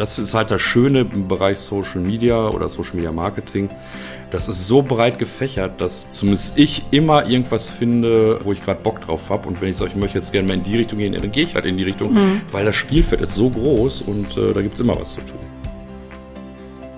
[0.00, 3.68] Das ist halt das Schöne im Bereich Social Media oder Social Media Marketing.
[4.30, 9.02] Das ist so breit gefächert, dass zumindest ich immer irgendwas finde, wo ich gerade Bock
[9.02, 9.46] drauf habe.
[9.46, 11.44] Und wenn ich sage, ich möchte jetzt gerne mal in die Richtung gehen, dann gehe
[11.44, 12.40] ich halt in die Richtung, mhm.
[12.50, 15.38] weil das Spielfeld ist so groß und äh, da gibt es immer was zu tun.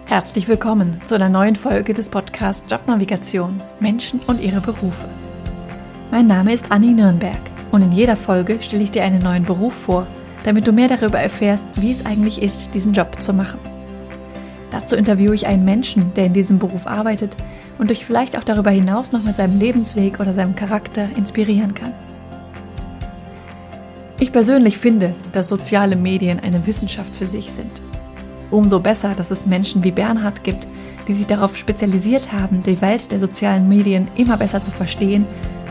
[0.06, 5.08] Herzlich willkommen zu einer neuen Folge des Podcasts Jobnavigation Menschen und ihre Berufe.
[6.12, 7.40] Mein Name ist Anni Nürnberg
[7.72, 10.06] und in jeder Folge stelle ich dir einen neuen Beruf vor,
[10.44, 13.58] damit du mehr darüber erfährst, wie es eigentlich ist, diesen Job zu machen.
[14.70, 17.36] Dazu interviewe ich einen Menschen, der in diesem Beruf arbeitet
[17.78, 21.92] und dich vielleicht auch darüber hinaus noch mit seinem Lebensweg oder seinem Charakter inspirieren kann.
[24.18, 27.82] Ich persönlich finde, dass soziale Medien eine Wissenschaft für sich sind.
[28.50, 30.66] Umso besser, dass es Menschen wie Bernhard gibt,
[31.08, 35.26] die sich darauf spezialisiert haben, die Welt der sozialen Medien immer besser zu verstehen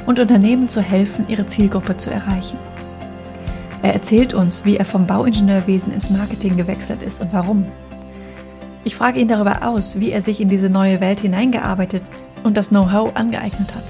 [0.06, 2.58] und Unternehmen zu helfen, ihre Zielgruppe zu erreichen.
[3.82, 7.66] Er erzählt uns, wie er vom Bauingenieurwesen ins Marketing gewechselt ist und warum.
[8.84, 12.04] Ich frage ihn darüber aus, wie er sich in diese neue Welt hineingearbeitet
[12.44, 13.84] und das Know-how angeeignet hat.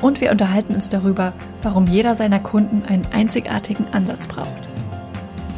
[0.00, 4.68] Und wir unterhalten uns darüber, warum jeder seiner Kunden einen einzigartigen Ansatz braucht.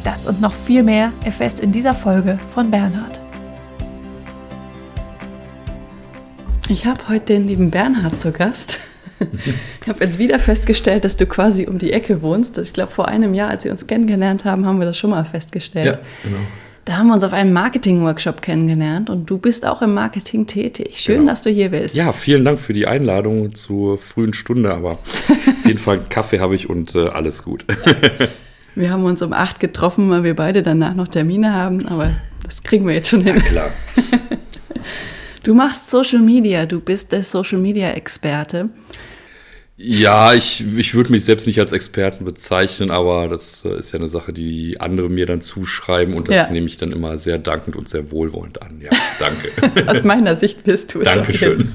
[0.03, 3.21] Das und noch viel mehr erfährst du in dieser Folge von Bernhard.
[6.67, 8.79] Ich habe heute den lieben Bernhard zu Gast.
[9.81, 12.57] Ich habe jetzt wieder festgestellt, dass du quasi um die Ecke wohnst.
[12.57, 15.25] Ich glaube, vor einem Jahr, als wir uns kennengelernt haben, haben wir das schon mal
[15.25, 15.85] festgestellt.
[15.85, 16.37] Ja, genau.
[16.85, 20.99] Da haben wir uns auf einem Marketing-Workshop kennengelernt und du bist auch im Marketing tätig.
[20.99, 21.31] Schön, genau.
[21.31, 21.95] dass du hier bist.
[21.95, 26.41] Ja, vielen Dank für die Einladung zur frühen Stunde, aber auf jeden Fall einen Kaffee
[26.41, 27.65] habe ich und äh, alles gut.
[28.75, 32.11] wir haben uns um acht getroffen, weil wir beide danach noch Termine haben, aber
[32.43, 33.35] das kriegen wir jetzt schon hin.
[33.35, 33.71] Ja, klar.
[35.43, 38.69] Du machst Social Media, du bist der Social Media Experte.
[39.75, 43.99] Ja, ich, ich würde mich selbst nicht als Experten bezeichnen, aber das äh, ist ja
[43.99, 46.49] eine Sache, die andere mir dann zuschreiben und das ja.
[46.51, 48.79] nehme ich dann immer sehr dankend und sehr wohlwollend an.
[48.81, 49.51] Ja, danke.
[49.87, 51.05] Aus meiner Sicht bist du es.
[51.05, 51.73] Dankeschön.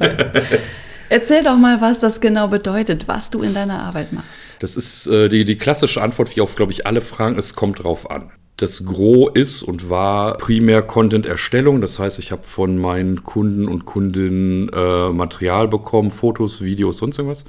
[1.09, 4.44] Erzähl doch mal, was das genau bedeutet, was du in deiner Arbeit machst.
[4.60, 7.82] Das ist äh, die, die klassische Antwort, wie auf, glaube ich, alle Fragen, es kommt
[7.82, 8.30] drauf an.
[8.59, 11.80] Das Gros ist und war primär Content-Erstellung.
[11.80, 17.19] Das heißt, ich habe von meinen Kunden und Kundinnen äh, Material bekommen, Fotos, Videos, sonst
[17.19, 17.44] irgendwas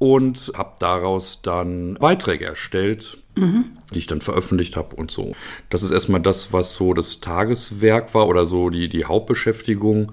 [0.00, 3.66] und habe daraus dann Beiträge erstellt, mhm.
[3.94, 5.34] die ich dann veröffentlicht habe und so.
[5.68, 10.12] Das ist erstmal das, was so das Tageswerk war oder so die, die Hauptbeschäftigung.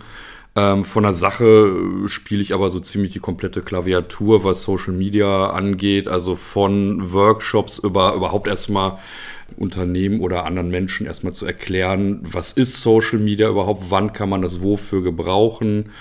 [0.57, 1.71] Ähm, von der Sache
[2.07, 7.77] spiele ich aber so ziemlich die komplette Klaviatur, was Social Media angeht, also von Workshops
[7.77, 8.97] über überhaupt erstmal
[9.55, 14.41] Unternehmen oder anderen Menschen erstmal zu erklären, was ist Social Media überhaupt, wann kann man
[14.41, 15.91] das wofür gebrauchen,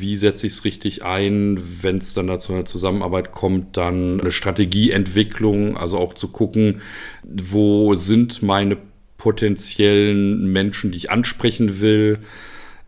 [0.00, 4.30] wie setze ich es richtig ein, wenn es dann dazu eine Zusammenarbeit kommt, dann eine
[4.30, 6.80] Strategieentwicklung, also auch zu gucken,
[7.22, 8.76] wo sind meine
[9.16, 12.18] potenziellen Menschen, die ich ansprechen will,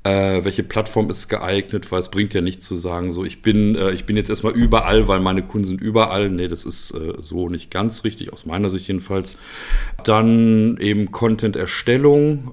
[0.07, 3.75] äh, welche Plattform ist geeignet, weil es bringt ja nichts zu sagen, so ich bin,
[3.75, 6.31] äh, ich bin jetzt erstmal überall, weil meine Kunden sind überall.
[6.31, 9.35] Nee, das ist äh, so nicht ganz richtig, aus meiner Sicht jedenfalls.
[10.05, 12.53] Dann eben Content-Erstellung.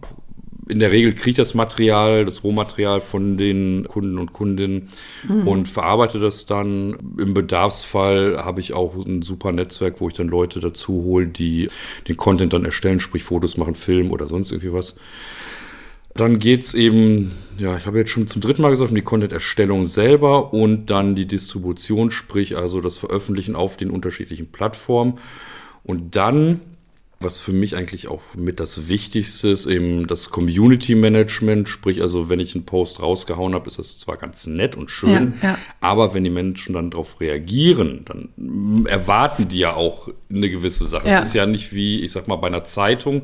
[0.68, 4.90] In der Regel kriege ich das Material, das Rohmaterial von den Kunden und Kundinnen
[5.28, 5.48] mhm.
[5.48, 6.98] und verarbeite das dann.
[7.18, 11.70] Im Bedarfsfall habe ich auch ein super Netzwerk, wo ich dann Leute dazu hole, die
[12.08, 14.96] den Content dann erstellen, sprich Fotos machen, Film oder sonst irgendwie was.
[16.16, 19.88] Dann geht's eben, ja, ich habe jetzt schon zum dritten Mal gesagt, um die Content-Erstellung
[19.88, 25.18] selber und dann die Distribution, sprich also das Veröffentlichen auf den unterschiedlichen Plattformen.
[25.84, 26.62] Und dann,
[27.24, 32.30] was für mich eigentlich auch mit das Wichtigste ist, eben das Community Management, sprich also,
[32.30, 35.58] wenn ich einen Post rausgehauen habe, ist das zwar ganz nett und schön, ja, ja.
[35.82, 41.08] aber wenn die Menschen dann darauf reagieren, dann erwarten die ja auch eine gewisse Sache.
[41.08, 41.20] Ja.
[41.20, 43.24] Es ist ja nicht wie, ich sag mal, bei einer Zeitung,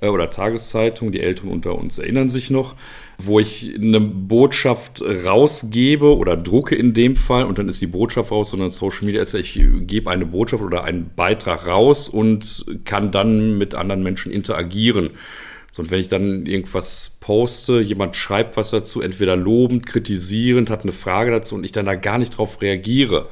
[0.00, 2.74] äh, oder Tageszeitung, die Älteren unter uns erinnern sich noch,
[3.18, 8.30] wo ich eine Botschaft rausgebe oder drucke in dem Fall und dann ist die Botschaft
[8.30, 12.66] raus, sondern Social Media ist ja, ich gebe eine Botschaft oder einen Beitrag raus und
[12.84, 15.10] kann dann mit anderen Menschen interagieren.
[15.70, 20.82] So, und wenn ich dann irgendwas poste, jemand schreibt was dazu, entweder lobend, kritisierend, hat
[20.82, 23.28] eine Frage dazu und ich dann da gar nicht drauf reagiere,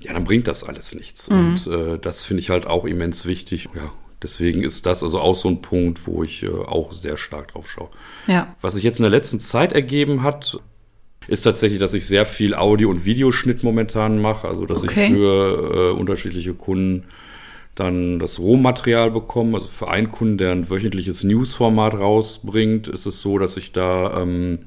[0.00, 1.30] ja, dann bringt das alles nichts.
[1.30, 1.36] Mhm.
[1.36, 3.68] Und äh, das finde ich halt auch immens wichtig.
[3.74, 3.92] Ja,
[4.22, 7.68] Deswegen ist das also auch so ein Punkt, wo ich äh, auch sehr stark drauf
[7.68, 7.88] schaue.
[8.26, 8.54] Ja.
[8.60, 10.60] Was sich jetzt in der letzten Zeit ergeben hat,
[11.28, 14.48] ist tatsächlich, dass ich sehr viel Audio- und Videoschnitt momentan mache.
[14.48, 15.06] Also, dass okay.
[15.06, 17.04] ich für äh, unterschiedliche Kunden
[17.74, 19.56] dann das Rohmaterial bekomme.
[19.58, 24.20] Also für einen Kunden, der ein wöchentliches Newsformat rausbringt, ist es so, dass ich da
[24.20, 24.60] ähm,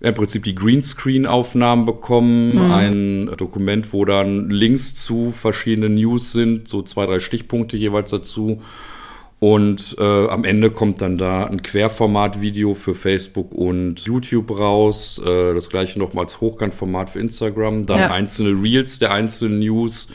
[0.00, 2.70] im Prinzip die Greenscreen-Aufnahmen bekommen, mhm.
[2.70, 8.62] ein Dokument, wo dann Links zu verschiedenen News sind, so zwei, drei Stichpunkte jeweils dazu.
[9.40, 15.20] Und äh, am Ende kommt dann da ein Querformat-Video für Facebook und YouTube raus.
[15.24, 17.86] Äh, das gleiche nochmal als Hochkantformat für Instagram.
[17.86, 18.10] Dann ja.
[18.10, 20.08] einzelne Reels der einzelnen News.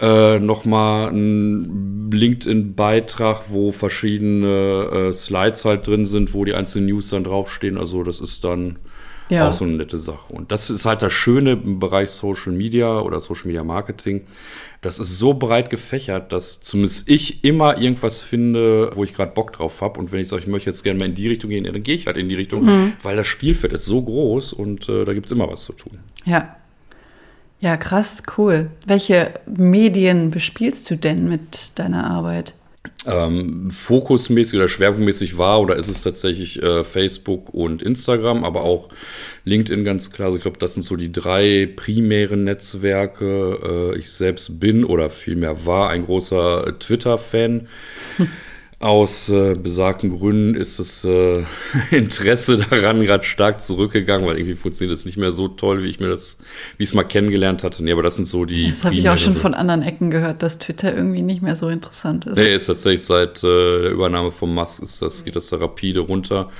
[0.00, 7.10] Äh, nochmal ein LinkedIn-Beitrag, wo verschiedene äh, Slides halt drin sind, wo die einzelnen News
[7.10, 7.78] dann draufstehen.
[7.78, 8.80] Also das ist dann
[9.28, 9.48] ja.
[9.48, 10.32] auch so eine nette Sache.
[10.32, 14.22] Und das ist halt das Schöne im Bereich Social Media oder Social Media Marketing
[14.86, 19.52] das ist so breit gefächert, dass zumindest ich immer irgendwas finde, wo ich gerade Bock
[19.52, 19.98] drauf habe.
[19.98, 21.96] Und wenn ich sage, ich möchte jetzt gerne mal in die Richtung gehen, dann gehe
[21.96, 22.92] ich halt in die Richtung, mhm.
[23.02, 25.98] weil das Spielfeld ist so groß und äh, da gibt es immer was zu tun.
[26.24, 26.56] Ja.
[27.58, 28.70] Ja, krass, cool.
[28.86, 32.54] Welche Medien bespielst du denn mit deiner Arbeit?
[33.06, 38.88] Ähm, fokusmäßig oder schwerpunktmäßig war oder ist es tatsächlich äh, Facebook und Instagram, aber auch
[39.44, 40.26] LinkedIn ganz klar.
[40.26, 43.92] Also ich glaube, das sind so die drei primären Netzwerke.
[43.94, 47.68] Äh, ich selbst bin oder vielmehr war ein großer Twitter-Fan.
[48.16, 48.28] Hm.
[48.78, 51.44] Aus äh, besagten Gründen ist das äh,
[51.90, 55.98] Interesse daran gerade stark zurückgegangen, weil irgendwie funktioniert es nicht mehr so toll, wie ich
[55.98, 56.36] mir das,
[56.76, 57.82] wie ich es mal kennengelernt hatte.
[57.82, 58.68] Nee, aber das sind so die.
[58.68, 61.70] Das habe ich auch schon von anderen Ecken gehört, dass Twitter irgendwie nicht mehr so
[61.70, 62.36] interessant ist.
[62.36, 66.00] Nee, ist tatsächlich seit äh, der Übernahme von Musk ist das, geht das da rapide
[66.00, 66.50] runter.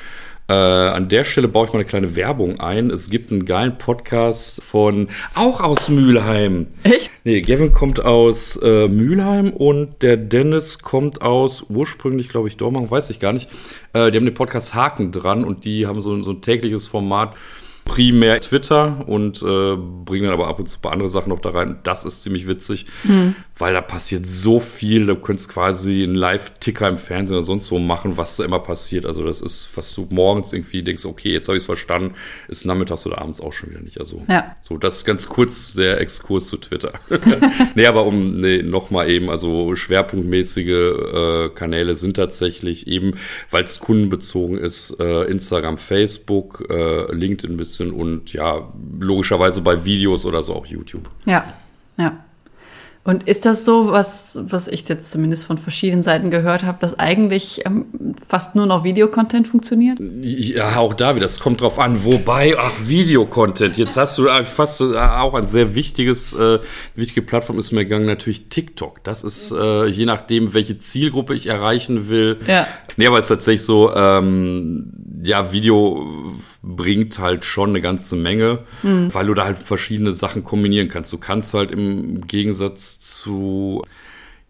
[0.49, 2.91] Äh, an der Stelle baue ich mal eine kleine Werbung ein.
[2.91, 6.69] Es gibt einen geilen Podcast von, auch aus Mülheim.
[6.85, 7.11] Echt?
[7.25, 12.91] Nee, Gavin kommt aus äh, Mülheim und der Dennis kommt aus, ursprünglich glaube ich Dortmund,
[12.91, 13.49] weiß ich gar nicht.
[13.93, 17.35] Äh, die haben den Podcast Haken dran und die haben so, so ein tägliches Format
[17.87, 21.41] primär Twitter und äh, bringen dann aber ab und zu ein paar andere Sachen noch
[21.41, 21.79] da rein.
[21.85, 23.37] Das ist ziemlich witzig, mhm.
[23.59, 25.07] Weil da passiert so viel.
[25.07, 29.07] Du könntest quasi einen Live-Ticker im Fernsehen oder sonst wo machen, was da immer passiert.
[29.07, 32.15] Also das ist, was du morgens irgendwie denkst, okay, jetzt habe ich es verstanden,
[32.49, 34.01] ist nachmittags oder abends auch schon wieder nicht.
[34.01, 34.57] Also ja.
[34.63, 36.93] so, das ist ganz kurz der Exkurs zu Twitter.
[37.75, 43.15] nee, aber um nee, nochmal eben, also schwerpunktmäßige äh, Kanäle sind tatsächlich eben,
[43.51, 49.85] weil es kundenbezogen ist, äh, Instagram, Facebook, äh, LinkedIn bis bisschen und ja, logischerweise bei
[49.85, 51.11] Videos oder so auch YouTube.
[51.27, 51.55] Ja,
[51.99, 52.25] ja.
[53.07, 56.99] Und ist das so, was, was ich jetzt zumindest von verschiedenen Seiten gehört habe, dass
[56.99, 57.87] eigentlich ähm,
[58.27, 59.99] fast nur noch Videocontent funktioniert?
[60.01, 62.05] Ja, auch da wieder, das kommt drauf an.
[62.05, 63.77] Wobei, ach, Videocontent.
[63.77, 66.59] Jetzt hast du fast äh, auch ein sehr wichtiges, äh,
[66.97, 69.05] wichtige Plattform ist mir gegangen, natürlich TikTok.
[69.05, 72.39] Das ist äh, je nachdem, welche Zielgruppe ich erreichen will.
[72.49, 72.67] Ja.
[72.97, 74.93] Nee, aber es ist tatsächlich so, ähm,
[75.23, 76.35] ja, Video
[76.67, 79.15] bringt halt schon eine ganze Menge, mhm.
[79.15, 81.13] weil du da halt verschiedene Sachen kombinieren kannst.
[81.13, 83.83] Du kannst halt im Gegensatz zu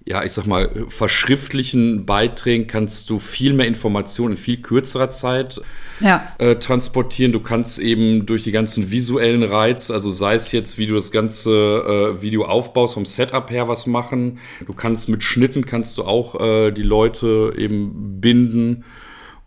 [0.09, 5.61] ja, ich sag mal, verschriftlichen Beiträgen kannst du viel mehr Informationen in viel kürzerer Zeit
[5.99, 6.33] ja.
[6.39, 7.33] äh, transportieren.
[7.33, 11.11] Du kannst eben durch die ganzen visuellen Reize, also sei es jetzt, wie du das
[11.11, 14.39] ganze äh, Video aufbaust, vom Setup her was machen.
[14.65, 18.85] Du kannst mit Schnitten kannst du auch äh, die Leute eben binden.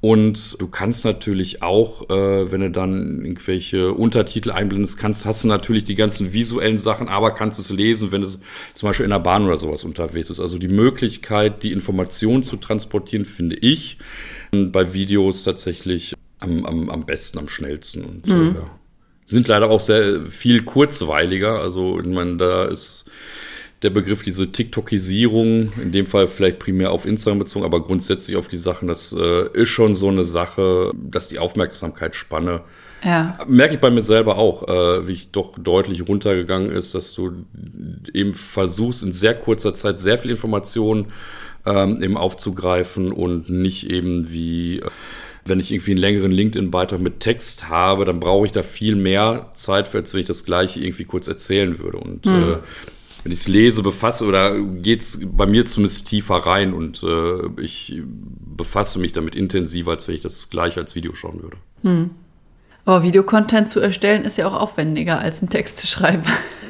[0.01, 5.49] Und du kannst natürlich auch, äh, wenn du dann irgendwelche Untertitel einblendest, kannst, hast du
[5.49, 9.19] natürlich die ganzen visuellen Sachen, aber kannst es lesen, wenn du zum Beispiel in der
[9.19, 10.39] Bahn oder sowas unterwegs bist.
[10.39, 13.97] Also die Möglichkeit, die Information zu transportieren, finde ich
[14.51, 18.05] bei Videos tatsächlich am, am, am besten, am schnellsten.
[18.05, 18.55] Und mhm.
[18.55, 18.61] äh,
[19.25, 21.59] sind leider auch sehr viel kurzweiliger.
[21.59, 23.05] Also, ich meine, da ist
[23.81, 28.47] der Begriff, diese TikTokisierung, in dem Fall vielleicht primär auf Instagram bezogen, aber grundsätzlich auf
[28.47, 32.61] die Sachen, das äh, ist schon so eine Sache, dass die Aufmerksamkeitsspanne
[33.03, 33.37] ja.
[33.47, 37.31] Merke ich bei mir selber auch, äh, wie ich doch deutlich runtergegangen ist, dass du
[38.13, 41.07] eben versuchst, in sehr kurzer Zeit sehr viel Informationen
[41.65, 44.89] ähm, eben aufzugreifen und nicht eben wie, äh,
[45.45, 49.49] wenn ich irgendwie einen längeren LinkedIn-Beitrag mit Text habe, dann brauche ich da viel mehr
[49.53, 51.97] Zeit für, als wenn ich das gleiche irgendwie kurz erzählen würde.
[51.99, 52.33] Und mhm.
[52.33, 52.57] äh,
[53.29, 57.61] wenn ich es lese, befasse oder geht es bei mir zumindest tiefer rein und äh,
[57.61, 58.01] ich
[58.57, 61.57] befasse mich damit intensiver, als wenn ich das gleich als Video schauen würde.
[61.83, 62.09] Hm.
[62.85, 66.23] Aber Videocontent zu erstellen ist ja auch aufwendiger, als einen Text zu schreiben.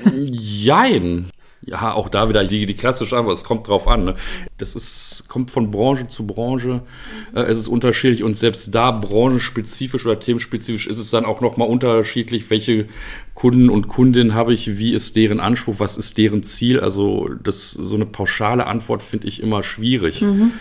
[0.32, 1.30] Jein.
[1.62, 4.04] Ja, auch da wieder die, die klassische Antwort, es kommt drauf an.
[4.04, 4.16] Ne?
[4.58, 6.82] Das ist, kommt von Branche zu Branche.
[7.34, 11.70] Äh, es ist unterschiedlich und selbst da branchenspezifisch oder themenspezifisch ist es dann auch nochmal
[11.70, 12.88] unterschiedlich, welche
[13.40, 16.82] Kunden und Kundinnen habe ich, wie ist deren Anspruch, was ist deren Ziel.
[16.82, 20.20] Also das, so eine pauschale Antwort finde ich immer schwierig.
[20.20, 20.52] Mhm.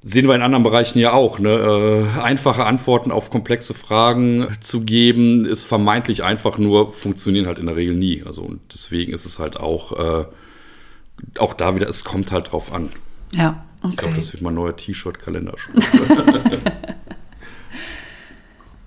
[0.00, 1.40] Sehen wir in anderen Bereichen ja auch.
[1.40, 1.50] Ne?
[1.50, 7.66] Äh, einfache Antworten auf komplexe Fragen zu geben, ist vermeintlich einfach, nur funktionieren halt in
[7.66, 8.22] der Regel nie.
[8.24, 10.26] Also und deswegen ist es halt auch, äh,
[11.40, 12.90] auch da wieder, es kommt halt drauf an.
[13.34, 13.90] Ja, okay.
[13.90, 15.74] Ich glaube, das wird mein neuer T-Shirt-Kalender schon.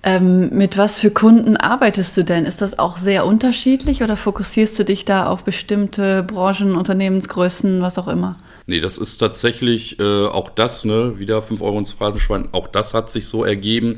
[0.04, 2.46] Ähm, mit was für Kunden arbeitest du denn?
[2.46, 8.00] Ist das auch sehr unterschiedlich oder fokussierst du dich da auf bestimmte Branchen, Unternehmensgrößen, was
[8.00, 8.38] auch immer?
[8.66, 12.96] Nee, das ist tatsächlich äh, auch das, ne, wieder 5 Euro ins Phrasenschwein, auch das
[12.96, 13.98] hat sich so ergeben.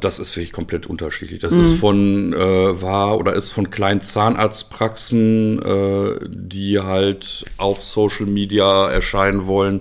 [0.00, 1.40] Das ist wirklich komplett unterschiedlich.
[1.40, 1.60] Das mhm.
[1.60, 8.88] ist von, äh, war oder ist von kleinen Zahnarztpraxen, äh, die halt auf Social Media
[8.90, 9.80] erscheinen wollen,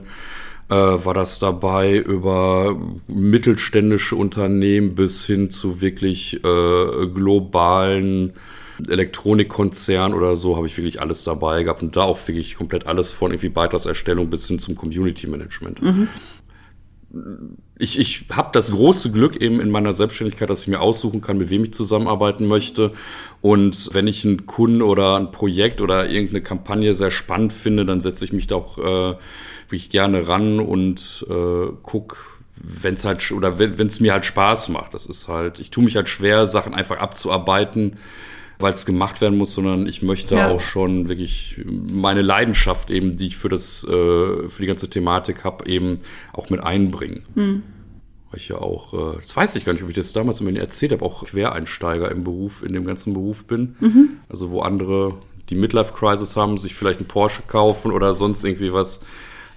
[0.69, 2.75] äh, war das dabei über
[3.07, 8.34] mittelständische Unternehmen bis hin zu wirklich äh, globalen
[8.88, 13.10] Elektronikkonzernen oder so, habe ich wirklich alles dabei gehabt und da auch wirklich komplett alles
[13.10, 15.81] von irgendwie Beitragserstellung bis hin zum Community Management.
[15.81, 16.07] Mhm
[17.77, 21.38] ich, ich habe das große Glück eben in meiner Selbstständigkeit, dass ich mir aussuchen kann,
[21.38, 22.91] mit wem ich zusammenarbeiten möchte.
[23.41, 28.00] Und wenn ich einen Kunden oder ein Projekt oder irgendeine Kampagne sehr spannend finde, dann
[28.00, 29.15] setze ich mich da auch äh,
[29.65, 34.69] wirklich gerne ran und äh, guck, wenn es halt oder wenn es mir halt Spaß
[34.69, 34.93] macht.
[34.93, 37.98] Das ist halt, ich tue mich halt schwer, Sachen einfach abzuarbeiten
[38.60, 40.50] weil es gemacht werden muss, sondern ich möchte ja.
[40.50, 43.88] auch schon wirklich meine Leidenschaft eben, die ich für das, äh,
[44.50, 46.00] für die ganze Thematik habe, eben
[46.34, 47.24] auch mit einbringen.
[47.36, 47.63] Mhm.
[48.31, 50.57] Weil ich ja auch, äh, das weiß ich gar nicht, ob ich das damals immer
[50.57, 53.75] erzählt habe, auch Quereinsteiger im Beruf, in dem ganzen Beruf bin.
[53.79, 54.10] Mhm.
[54.29, 55.15] Also wo andere
[55.50, 59.01] die Midlife-Crisis haben, sich vielleicht einen Porsche kaufen oder sonst irgendwie was,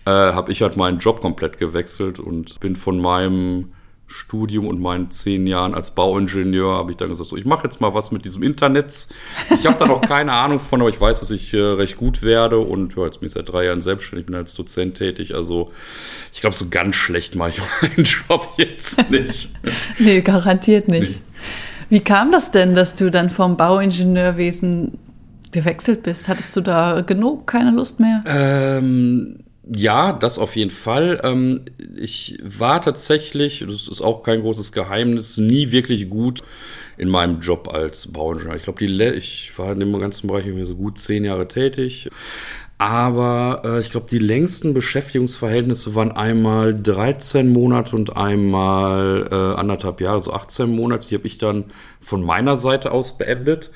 [0.09, 3.73] äh, habe ich halt meinen Job komplett gewechselt und bin von meinem
[4.07, 7.83] Studium und meinen zehn Jahren als Bauingenieur habe ich dann gesagt, so, ich mache jetzt
[7.83, 9.09] mal was mit diesem Internet.
[9.51, 12.23] Ich habe da noch keine Ahnung von, aber ich weiß, dass ich äh, recht gut
[12.23, 15.35] werde und ja, jetzt bin ich seit drei Jahren selbstständig, bin als Dozent tätig.
[15.35, 15.73] Also
[16.33, 19.51] ich glaube, so ganz schlecht mache ich meinen Job jetzt nicht.
[19.99, 21.21] nee, garantiert nicht.
[21.21, 21.43] Nee.
[21.91, 24.97] Wie kam das denn, dass du dann vom Bauingenieurwesen
[25.53, 26.29] gewechselt bist?
[26.29, 28.25] Hattest du da genug, keine Lust mehr?
[28.27, 29.41] Ähm,
[29.75, 31.21] ja, das auf jeden Fall.
[31.25, 31.63] Ähm,
[31.97, 36.43] ich war tatsächlich, das ist auch kein großes Geheimnis, nie wirklich gut
[36.97, 38.57] in meinem Job als Bauingenieur.
[38.57, 42.09] Ich glaube, ich war in dem ganzen Bereich irgendwie so gut zehn Jahre tätig.
[42.79, 50.01] Aber äh, ich glaube, die längsten Beschäftigungsverhältnisse waren einmal 13 Monate und einmal äh, anderthalb
[50.01, 51.09] Jahre, so 18 Monate.
[51.09, 51.65] Die habe ich dann
[52.01, 53.73] von meiner Seite aus beendet.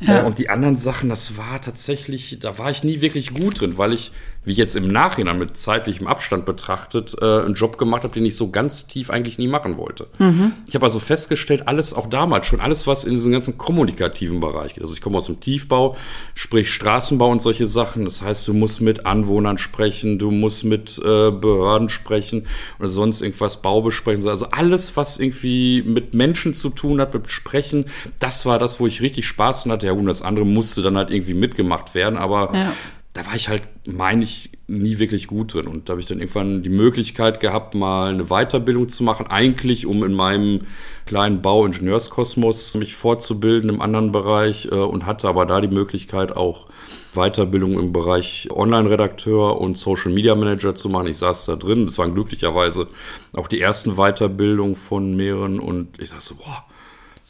[0.00, 0.22] Ja.
[0.22, 3.78] Äh, und die anderen Sachen, das war tatsächlich, da war ich nie wirklich gut drin,
[3.78, 4.12] weil ich
[4.44, 8.26] wie ich jetzt im Nachhinein mit zeitlichem Abstand betrachtet, äh, einen Job gemacht habe, den
[8.26, 10.08] ich so ganz tief eigentlich nie machen wollte.
[10.18, 10.52] Mhm.
[10.68, 14.74] Ich habe also festgestellt, alles, auch damals schon, alles, was in diesen ganzen kommunikativen Bereich
[14.74, 14.82] geht.
[14.82, 15.96] Also ich komme aus dem Tiefbau,
[16.34, 18.04] sprich Straßenbau und solche Sachen.
[18.04, 22.46] Das heißt, du musst mit Anwohnern sprechen, du musst mit äh, Behörden sprechen
[22.80, 24.26] oder sonst irgendwas Baubesprechen.
[24.26, 27.86] Also alles, was irgendwie mit Menschen zu tun hat, mit Sprechen,
[28.18, 29.86] das war das, wo ich richtig Spaß hatte.
[29.86, 32.72] Ja, und das andere musste dann halt irgendwie mitgemacht werden, aber ja
[33.14, 35.66] da war ich halt, meine ich, nie wirklich gut drin.
[35.66, 39.84] Und da habe ich dann irgendwann die Möglichkeit gehabt, mal eine Weiterbildung zu machen, eigentlich
[39.86, 40.62] um in meinem
[41.04, 46.66] kleinen Bauingenieurskosmos mich fortzubilden im anderen Bereich äh, und hatte aber da die Möglichkeit auch
[47.14, 51.08] Weiterbildung im Bereich Online-Redakteur und Social Media Manager zu machen.
[51.08, 51.84] Ich saß da drin.
[51.84, 52.86] Das waren glücklicherweise
[53.34, 56.64] auch die ersten Weiterbildungen von mehreren und ich saß so, boah,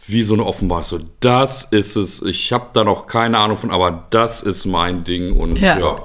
[0.06, 0.84] wie so eine Offenbarung.
[0.84, 2.22] So, das ist es.
[2.22, 5.32] Ich habe da noch keine Ahnung von, aber das ist mein Ding.
[5.32, 5.78] Und ja.
[5.78, 5.98] ja.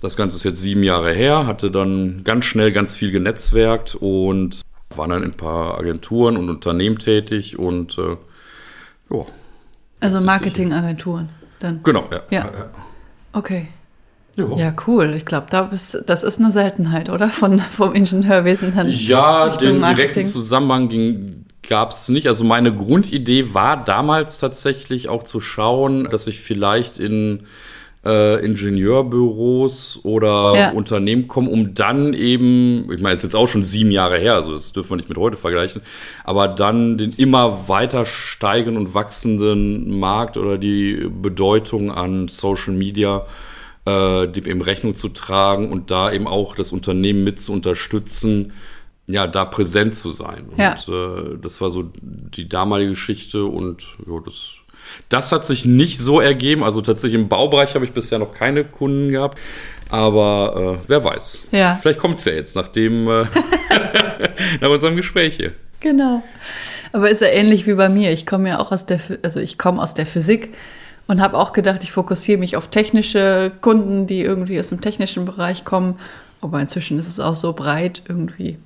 [0.00, 4.60] das Ganze ist jetzt sieben Jahre her, hatte dann ganz schnell ganz viel genetzwerkt und
[4.94, 8.16] war dann in ein paar Agenturen und Unternehmen tätig und äh,
[9.12, 9.24] ja.
[10.00, 11.28] Also Marketingagenturen
[11.60, 11.82] dann.
[11.82, 12.20] Genau, ja.
[12.30, 12.50] ja.
[13.32, 13.68] Okay.
[14.36, 14.56] Jo.
[14.56, 15.14] Ja, cool.
[15.14, 17.28] Ich glaube, da das ist eine Seltenheit, oder?
[17.28, 18.88] Von, vom Ingenieurwesen dann.
[18.88, 22.26] Ja, den direkten Zusammenhang ging, gab es nicht.
[22.26, 27.44] Also meine Grundidee war damals tatsächlich auch zu schauen, dass ich vielleicht in
[28.04, 30.70] äh, Ingenieurbüros oder ja.
[30.72, 34.34] Unternehmen komme, um dann eben, ich meine, es ist jetzt auch schon sieben Jahre her,
[34.34, 35.82] also das dürfen wir nicht mit heute vergleichen,
[36.24, 43.26] aber dann den immer weiter steigenden und wachsenden Markt oder die Bedeutung an Social Media
[43.84, 48.52] äh, dem eben Rechnung zu tragen und da eben auch das Unternehmen mit zu unterstützen,
[49.12, 50.46] ja, da präsent zu sein.
[50.56, 50.72] Ja.
[50.72, 54.56] Und äh, das war so die damalige Geschichte und ja, das,
[55.08, 56.62] das hat sich nicht so ergeben.
[56.64, 59.38] Also tatsächlich im Baubereich habe ich bisher noch keine Kunden gehabt.
[59.90, 61.44] Aber äh, wer weiß.
[61.50, 61.76] Ja.
[61.76, 63.24] Vielleicht kommt es ja jetzt nach dem äh,
[64.60, 65.52] nach unserem Gespräch hier.
[65.80, 66.22] Genau.
[66.92, 68.12] Aber ist ja ähnlich wie bei mir.
[68.12, 70.50] Ich komme ja auch aus der, also ich komme aus der Physik
[71.06, 75.24] und habe auch gedacht, ich fokussiere mich auf technische Kunden, die irgendwie aus dem technischen
[75.24, 75.98] Bereich kommen.
[76.40, 78.58] Aber inzwischen ist es auch so breit irgendwie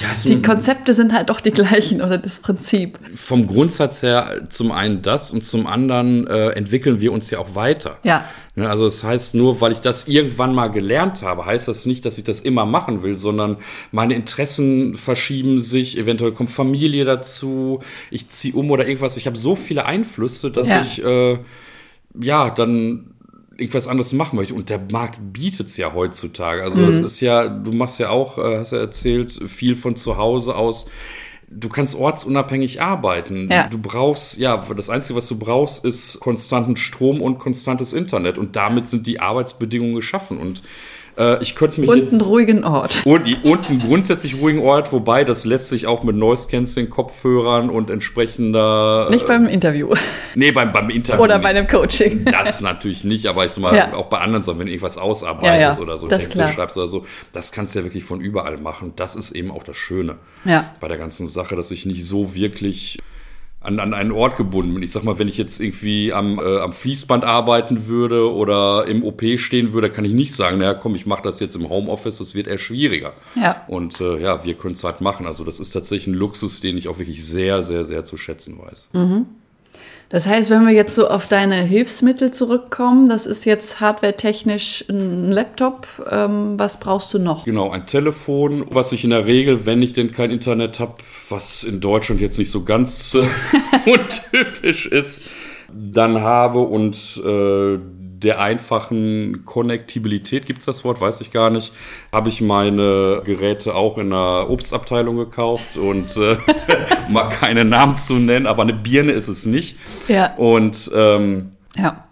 [0.00, 2.98] Ja, die Konzepte sind halt doch die gleichen oder das Prinzip.
[3.14, 7.54] Vom Grundsatz her zum einen das und zum anderen äh, entwickeln wir uns ja auch
[7.54, 7.98] weiter.
[8.02, 8.24] Ja.
[8.56, 12.04] Ne, also das heißt, nur weil ich das irgendwann mal gelernt habe, heißt das nicht,
[12.04, 13.56] dass ich das immer machen will, sondern
[13.90, 17.80] meine Interessen verschieben sich, eventuell kommt Familie dazu,
[18.10, 19.16] ich ziehe um oder irgendwas.
[19.16, 20.82] Ich habe so viele Einflüsse, dass ja.
[20.82, 21.38] ich äh,
[22.20, 23.13] ja dann
[23.56, 24.54] irgendwas anderes machen möchte.
[24.54, 26.62] Und der Markt bietet es ja heutzutage.
[26.62, 26.86] Also mhm.
[26.86, 30.56] das ist ja, du machst ja auch, äh, hast ja erzählt, viel von zu Hause
[30.56, 30.86] aus.
[31.48, 33.48] Du kannst ortsunabhängig arbeiten.
[33.50, 33.68] Ja.
[33.68, 38.38] Du brauchst, ja, das Einzige, was du brauchst, ist konstanten Strom und konstantes Internet.
[38.38, 40.38] Und damit sind die Arbeitsbedingungen geschaffen.
[40.38, 40.62] Und
[41.18, 43.02] äh, ich könnte mich und jetzt, einen ruhigen Ort.
[43.04, 47.70] Und, und einen grundsätzlich ruhigen Ort, wobei das lässt sich auch mit Noise Cancelling, Kopfhörern
[47.70, 49.08] und entsprechender.
[49.10, 49.94] Nicht beim Interview.
[50.34, 51.22] Nee, beim, beim Interview.
[51.22, 52.24] Oder bei einem Coaching.
[52.24, 53.94] Das natürlich nicht, aber ich sag mal, ja.
[53.94, 55.78] auch bei anderen Sachen, wenn du irgendwas ausarbeitest ja, ja.
[55.78, 58.92] oder so, Texte schreibst oder so, das kannst du ja wirklich von überall machen.
[58.96, 60.74] Das ist eben auch das Schöne ja.
[60.80, 62.98] bei der ganzen Sache, dass ich nicht so wirklich
[63.64, 64.82] an, an einen Ort gebunden bin.
[64.82, 69.02] Ich sag mal, wenn ich jetzt irgendwie am, äh, am Fließband arbeiten würde oder im
[69.02, 72.18] OP stehen würde, kann ich nicht sagen, naja, komm, ich mache das jetzt im Homeoffice,
[72.18, 73.14] das wird eher schwieriger.
[73.34, 73.64] Ja.
[73.66, 75.26] Und äh, ja, wir können es halt machen.
[75.26, 78.58] Also das ist tatsächlich ein Luxus, den ich auch wirklich sehr, sehr, sehr zu schätzen
[78.58, 78.90] weiß.
[78.92, 79.26] Mhm.
[80.14, 85.32] Das heißt, wenn wir jetzt so auf deine Hilfsmittel zurückkommen, das ist jetzt hardwaretechnisch ein
[85.32, 85.88] Laptop.
[86.08, 87.44] Ähm, was brauchst du noch?
[87.44, 90.94] Genau, ein Telefon, was ich in der Regel, wenn ich denn kein Internet habe,
[91.30, 95.24] was in Deutschland jetzt nicht so ganz äh, untypisch ist,
[95.72, 97.80] dann habe und äh,
[98.24, 101.72] der einfachen Konnektibilität, gibt es das Wort, weiß ich gar nicht,
[102.12, 106.36] habe ich meine Geräte auch in der Obstabteilung gekauft und äh,
[107.10, 109.76] mal keine Namen zu nennen, aber eine Birne ist es nicht.
[110.08, 110.34] Ja.
[110.34, 112.04] Und ähm, ja.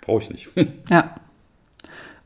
[0.00, 0.48] brauche ich nicht.
[0.90, 1.14] ja.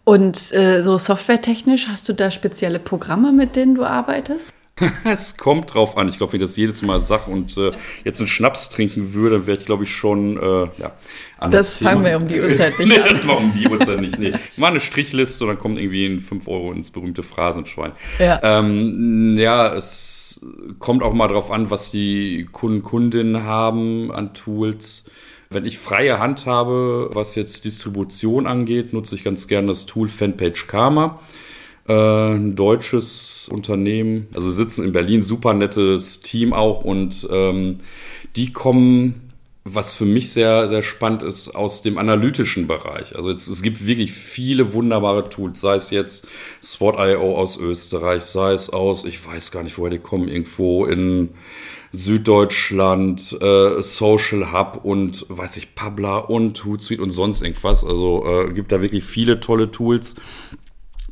[0.04, 4.54] Und äh, so softwaretechnisch, hast du da spezielle Programme, mit denen du arbeitest?
[5.05, 6.09] es kommt drauf an.
[6.09, 7.73] Ich glaube, wenn ich das jedes Mal sage und äh,
[8.05, 10.93] jetzt einen Schnaps trinken würde, wäre ich, glaube ich, schon äh, ja,
[11.51, 11.91] das Thema.
[11.91, 13.09] fangen wir um die Uhrzeit nicht nee, an.
[13.11, 14.19] das war um die Uhrzeit nicht.
[14.19, 14.35] Nee.
[14.57, 17.93] Mal eine Strichliste und dann kommt irgendwie ein 5 Euro ins berühmte Phrasenschwein.
[18.19, 18.41] Ja.
[18.43, 20.41] Ähm, ja, es
[20.79, 25.11] kommt auch mal drauf an, was die Kunden, Kundinnen haben an Tools.
[25.51, 30.09] Wenn ich freie Hand habe, was jetzt Distribution angeht, nutze ich ganz gerne das Tool
[30.09, 31.21] Fanpage Karma.
[31.89, 37.79] Äh, ein deutsches Unternehmen, also sitzen in Berlin, super nettes Team auch und ähm,
[38.37, 39.33] die kommen
[39.64, 43.14] was für mich sehr, sehr spannend ist, aus dem analytischen Bereich.
[43.14, 46.27] Also jetzt, es gibt wirklich viele wunderbare Tools, sei es jetzt
[46.62, 51.31] Spot.io aus Österreich, sei es aus, ich weiß gar nicht, woher die kommen, irgendwo in
[51.92, 57.85] Süddeutschland, äh, Social Hub und weiß ich, Pabla und Hootsuite und sonst irgendwas.
[57.85, 60.16] Also äh, gibt da wirklich viele tolle Tools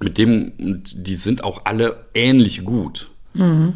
[0.03, 3.11] mit dem, die sind auch alle ähnlich gut.
[3.35, 3.75] Mhm.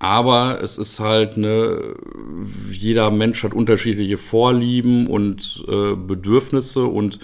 [0.00, 1.96] Aber es ist halt eine,
[2.70, 7.18] jeder Mensch hat unterschiedliche Vorlieben und äh, Bedürfnisse und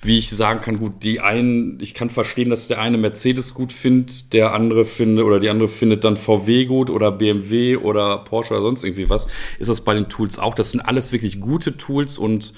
[0.00, 3.72] wie ich sagen kann, gut, die einen, ich kann verstehen, dass der eine Mercedes gut
[3.72, 8.54] findet, der andere findet oder die andere findet dann VW gut oder BMW oder Porsche
[8.54, 9.26] oder sonst irgendwie was.
[9.58, 10.54] Ist das bei den Tools auch?
[10.54, 12.52] Das sind alles wirklich gute Tools und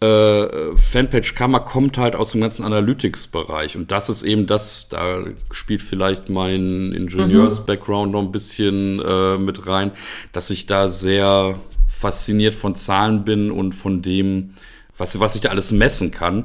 [0.00, 5.24] äh, Fanpage Kammer kommt halt aus dem ganzen Analytics-Bereich und das ist eben das, da
[5.50, 9.90] spielt vielleicht mein Ingenieurs-Background noch ein bisschen äh, mit rein,
[10.32, 11.58] dass ich da sehr
[11.88, 14.50] fasziniert von Zahlen bin und von dem,
[14.96, 16.44] was, was ich da alles messen kann,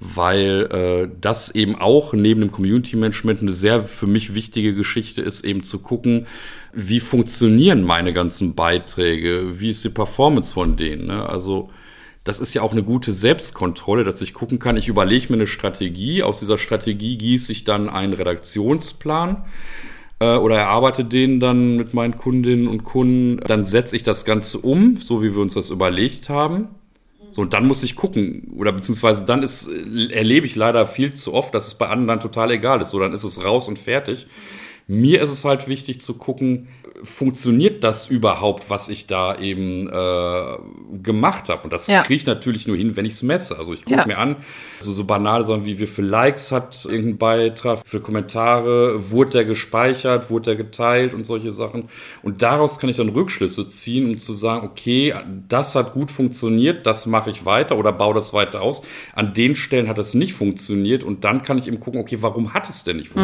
[0.00, 5.22] weil äh, das eben auch neben dem Community Management eine sehr für mich wichtige Geschichte
[5.22, 6.26] ist, eben zu gucken,
[6.72, 11.06] wie funktionieren meine ganzen Beiträge, wie ist die Performance von denen.
[11.06, 11.28] Ne?
[11.28, 11.70] Also
[12.24, 15.46] das ist ja auch eine gute Selbstkontrolle, dass ich gucken kann, ich überlege mir eine
[15.46, 19.44] Strategie, aus dieser Strategie gieße ich dann einen Redaktionsplan
[20.20, 24.58] äh, oder erarbeite den dann mit meinen Kundinnen und Kunden, dann setze ich das Ganze
[24.58, 26.68] um, so wie wir uns das überlegt haben.
[27.32, 29.68] So, und dann muss ich gucken, oder beziehungsweise dann ist,
[30.10, 32.90] erlebe ich leider viel zu oft, dass es bei anderen dann total egal ist.
[32.90, 34.26] So, dann ist es raus und fertig.
[34.88, 36.66] Mir ist es halt wichtig zu gucken,
[37.02, 40.58] funktioniert das überhaupt, was ich da eben äh,
[41.02, 41.64] gemacht habe?
[41.64, 42.02] Und das ja.
[42.02, 43.58] kriege ich natürlich nur hin, wenn ich es messe.
[43.58, 44.06] Also ich gucke ja.
[44.06, 44.36] mir an,
[44.80, 49.30] so, so banale Sachen wie wie viele Likes hat irgendein Beitrag, wie viele Kommentare, wurde
[49.30, 51.88] der gespeichert, wurde der geteilt und solche Sachen.
[52.22, 55.14] Und daraus kann ich dann Rückschlüsse ziehen, um zu sagen, okay,
[55.48, 58.82] das hat gut funktioniert, das mache ich weiter oder baue das weiter aus.
[59.14, 62.54] An den Stellen hat das nicht funktioniert und dann kann ich eben gucken, okay, warum
[62.54, 63.20] hat es denn nicht mhm.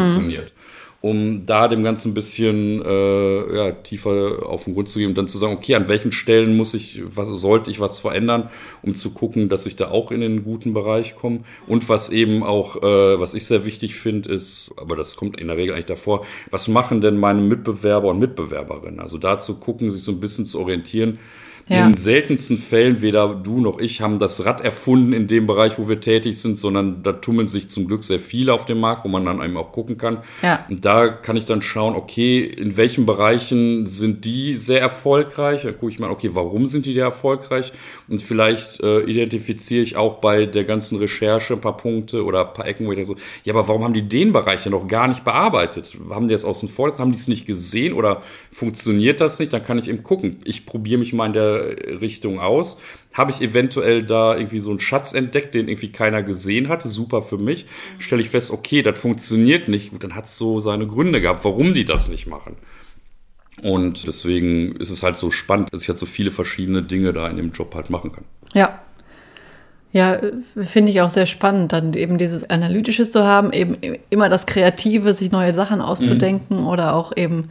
[1.01, 5.17] Um da dem Ganzen ein bisschen äh, ja, tiefer auf den Grund zu gehen und
[5.17, 8.49] dann zu sagen, okay, an welchen Stellen muss ich, was sollte ich was verändern,
[8.81, 11.41] um zu gucken, dass ich da auch in den guten Bereich komme.
[11.67, 15.47] Und was eben auch, äh, was ich sehr wichtig finde, ist, aber das kommt in
[15.47, 18.99] der Regel eigentlich davor, was machen denn meine Mitbewerber und Mitbewerberinnen?
[18.99, 21.19] Also da zu gucken, sich so ein bisschen zu orientieren,
[21.69, 21.85] ja.
[21.85, 25.77] In den seltensten Fällen, weder du noch ich haben das Rad erfunden in dem Bereich,
[25.77, 29.03] wo wir tätig sind, sondern da tummeln sich zum Glück sehr viele auf dem Markt,
[29.03, 30.19] wo man dann eben auch gucken kann.
[30.41, 30.65] Ja.
[30.69, 35.63] Und da kann ich dann schauen, okay, in welchen Bereichen sind die sehr erfolgreich?
[35.63, 37.73] Da gucke ich mal, okay, warum sind die sehr erfolgreich?
[38.07, 42.53] Und vielleicht äh, identifiziere ich auch bei der ganzen Recherche ein paar Punkte oder ein
[42.53, 45.09] paar Ecken, wo ich so, ja, aber warum haben die den Bereich ja noch gar
[45.09, 45.97] nicht bearbeitet?
[46.09, 46.97] Haben die das außen vor?
[46.97, 48.21] Haben die es nicht gesehen oder
[48.53, 49.51] funktioniert das nicht?
[49.51, 50.37] Dann kann ich eben gucken.
[50.45, 52.77] Ich probiere mich mal in der Richtung aus.
[53.13, 57.21] Habe ich eventuell da irgendwie so einen Schatz entdeckt, den irgendwie keiner gesehen hatte, super
[57.21, 57.65] für mich.
[57.99, 59.91] Stelle ich fest, okay, das funktioniert nicht.
[59.91, 62.55] Gut, dann hat es so seine Gründe gehabt, warum die das nicht machen.
[63.63, 67.27] Und deswegen ist es halt so spannend, dass ich halt so viele verschiedene Dinge da
[67.27, 68.23] in dem Job halt machen kann.
[68.53, 68.81] Ja.
[69.93, 70.19] Ja,
[70.65, 73.77] finde ich auch sehr spannend, dann eben dieses Analytische zu haben, eben
[74.09, 76.67] immer das Kreative, sich neue Sachen auszudenken mhm.
[76.67, 77.49] oder auch eben,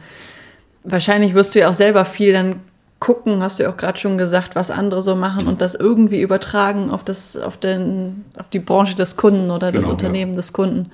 [0.83, 2.61] wahrscheinlich wirst du ja auch selber viel dann
[2.99, 6.21] gucken, hast du ja auch gerade schon gesagt, was andere so machen und das irgendwie
[6.21, 10.37] übertragen auf, das, auf, den, auf die Branche des Kunden oder das genau, Unternehmen ja.
[10.37, 10.91] des Kunden.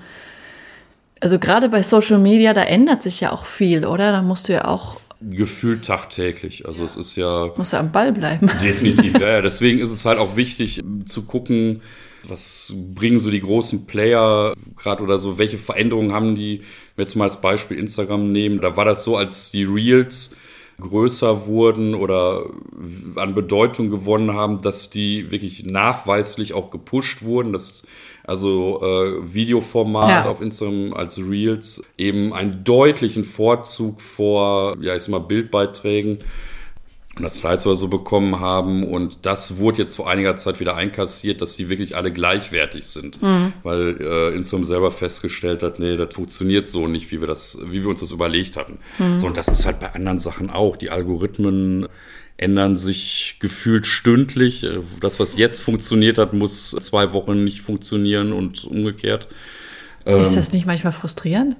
[1.21, 4.11] Also gerade bei Social Media, da ändert sich ja auch viel, oder?
[4.11, 6.67] Da musst du ja auch gefühlt tagtäglich.
[6.67, 7.51] Also es ist ja.
[7.55, 8.51] Muss ja am Ball bleiben.
[8.63, 9.41] Definitiv, ja, ja.
[9.41, 11.81] Deswegen ist es halt auch wichtig zu gucken,
[12.27, 17.05] was bringen so die großen Player gerade oder so, welche Veränderungen haben die, wenn wir
[17.05, 20.35] jetzt mal als Beispiel Instagram nehmen, da war das so, als die Reels
[20.83, 22.45] größer wurden oder
[23.15, 27.83] an Bedeutung gewonnen haben, dass die wirklich nachweislich auch gepusht wurden, dass
[28.25, 30.31] also äh, Videoformat ja.
[30.31, 36.19] auf Instagram als Reels eben einen deutlichen Vorzug vor, ja, ich sag mal, Bildbeiträgen
[37.19, 38.83] das Slides oder so bekommen haben.
[38.83, 43.21] Und das wurde jetzt vor einiger Zeit wieder einkassiert, dass die wirklich alle gleichwertig sind.
[43.21, 43.53] Mhm.
[43.61, 47.83] Weil äh, Instagram selber festgestellt hat, nee, das funktioniert so nicht, wie wir das, wie
[47.83, 48.79] wir uns das überlegt hatten.
[48.97, 49.19] Mhm.
[49.19, 50.75] So, und das ist halt bei anderen Sachen auch.
[50.75, 51.87] Die Algorithmen
[52.37, 54.65] ändern sich gefühlt stündlich.
[54.99, 59.27] Das, was jetzt funktioniert hat, muss zwei Wochen nicht funktionieren und umgekehrt.
[60.05, 61.55] Ist ähm, das nicht manchmal frustrierend?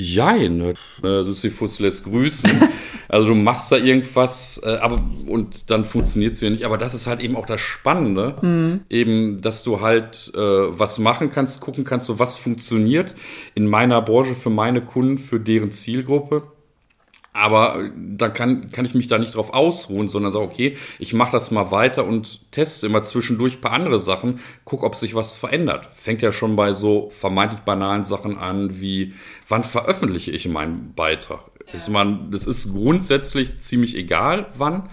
[0.00, 0.60] Jein,
[1.02, 2.50] äh, Sisyphus lässt grüßen.
[3.10, 6.64] Also du machst da irgendwas, äh, aber und dann funktioniert es wieder nicht.
[6.64, 8.80] Aber das ist halt eben auch das Spannende, mhm.
[8.90, 13.14] eben, dass du halt äh, was machen kannst, gucken kannst, so was funktioniert
[13.54, 16.42] in meiner Branche für meine Kunden, für deren Zielgruppe
[17.38, 21.32] aber dann kann, kann ich mich da nicht drauf ausruhen, sondern sage, okay, ich mache
[21.32, 25.36] das mal weiter und teste immer zwischendurch ein paar andere Sachen, guck, ob sich was
[25.36, 25.88] verändert.
[25.92, 29.14] Fängt ja schon bei so vermeintlich banalen Sachen an, wie
[29.46, 31.50] wann veröffentliche ich meinen Beitrag?
[31.72, 34.88] Ich meine, das ist grundsätzlich ziemlich egal, wann.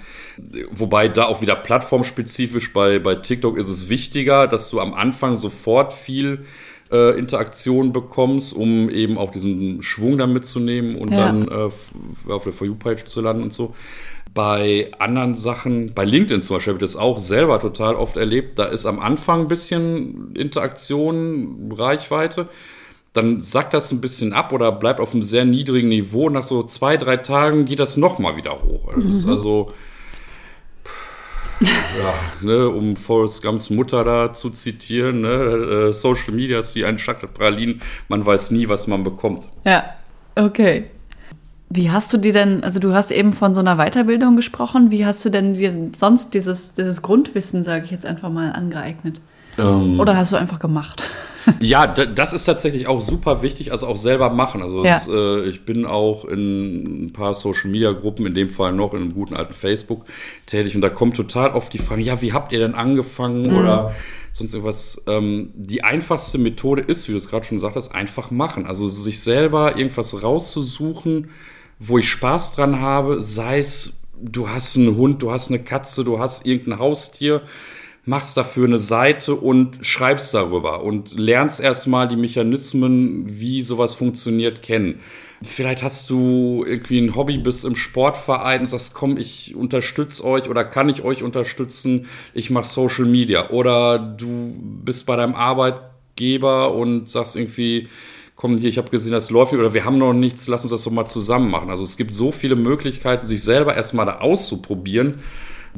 [0.71, 5.37] Wobei da auch wieder plattformspezifisch bei, bei TikTok ist es wichtiger, dass du am Anfang
[5.37, 6.45] sofort viel
[6.91, 11.17] äh, Interaktion bekommst, um eben auch diesen Schwung dann mitzunehmen und ja.
[11.17, 13.73] dann äh, auf der For You-Page zu landen und so.
[14.33, 18.59] Bei anderen Sachen, bei LinkedIn zum Beispiel, habe ich das auch selber total oft erlebt.
[18.59, 22.49] Da ist am Anfang ein bisschen Interaktion, Reichweite.
[23.13, 26.29] Dann sackt das ein bisschen ab oder bleibt auf einem sehr niedrigen Niveau.
[26.29, 28.93] Nach so zwei, drei Tagen geht das nochmal wieder hoch.
[28.93, 29.11] Das mhm.
[29.11, 29.71] ist also
[31.61, 35.27] ja, ne, um Forrest Gumps Mutter da zu zitieren, ne,
[35.89, 39.47] äh, Social Media ist wie ein Schachtel Pralinen, man weiß nie, was man bekommt.
[39.63, 39.83] Ja,
[40.35, 40.85] okay.
[41.69, 45.05] Wie hast du dir denn, also du hast eben von so einer Weiterbildung gesprochen, wie
[45.05, 49.19] hast du denn dir sonst dieses, dieses Grundwissen, sage ich jetzt einfach mal, angeeignet?
[49.57, 51.03] Ähm, Oder hast du einfach gemacht?
[51.59, 54.61] ja, das ist tatsächlich auch super wichtig, also auch selber machen.
[54.61, 54.97] Also ja.
[54.97, 58.93] es, äh, ich bin auch in ein paar Social Media Gruppen, in dem Fall noch
[58.93, 60.05] in einem guten alten Facebook
[60.45, 63.57] tätig und da kommt total oft die Frage, ja, wie habt ihr denn angefangen mhm.
[63.57, 63.95] oder
[64.31, 65.03] sonst irgendwas.
[65.07, 68.65] Ähm, die einfachste Methode ist, wie du es gerade schon gesagt hast, einfach machen.
[68.65, 71.29] Also sich selber irgendwas rauszusuchen,
[71.79, 76.03] wo ich Spaß dran habe, sei es du hast einen Hund, du hast eine Katze,
[76.03, 77.41] du hast irgendein Haustier
[78.05, 84.61] machst dafür eine Seite und schreibst darüber und lernst erstmal die Mechanismen, wie sowas funktioniert,
[84.61, 84.99] kennen.
[85.41, 90.49] Vielleicht hast du irgendwie ein Hobby, bist im Sportverein und sagst, komm, ich unterstütze euch
[90.49, 93.49] oder kann ich euch unterstützen, ich mache Social Media.
[93.49, 97.89] Oder du bist bei deinem Arbeitgeber und sagst irgendwie,
[98.35, 100.83] komm hier, ich habe gesehen, das läuft oder wir haben noch nichts, lass uns das
[100.83, 101.69] doch mal zusammen machen.
[101.69, 105.19] Also es gibt so viele Möglichkeiten, sich selber erstmal da auszuprobieren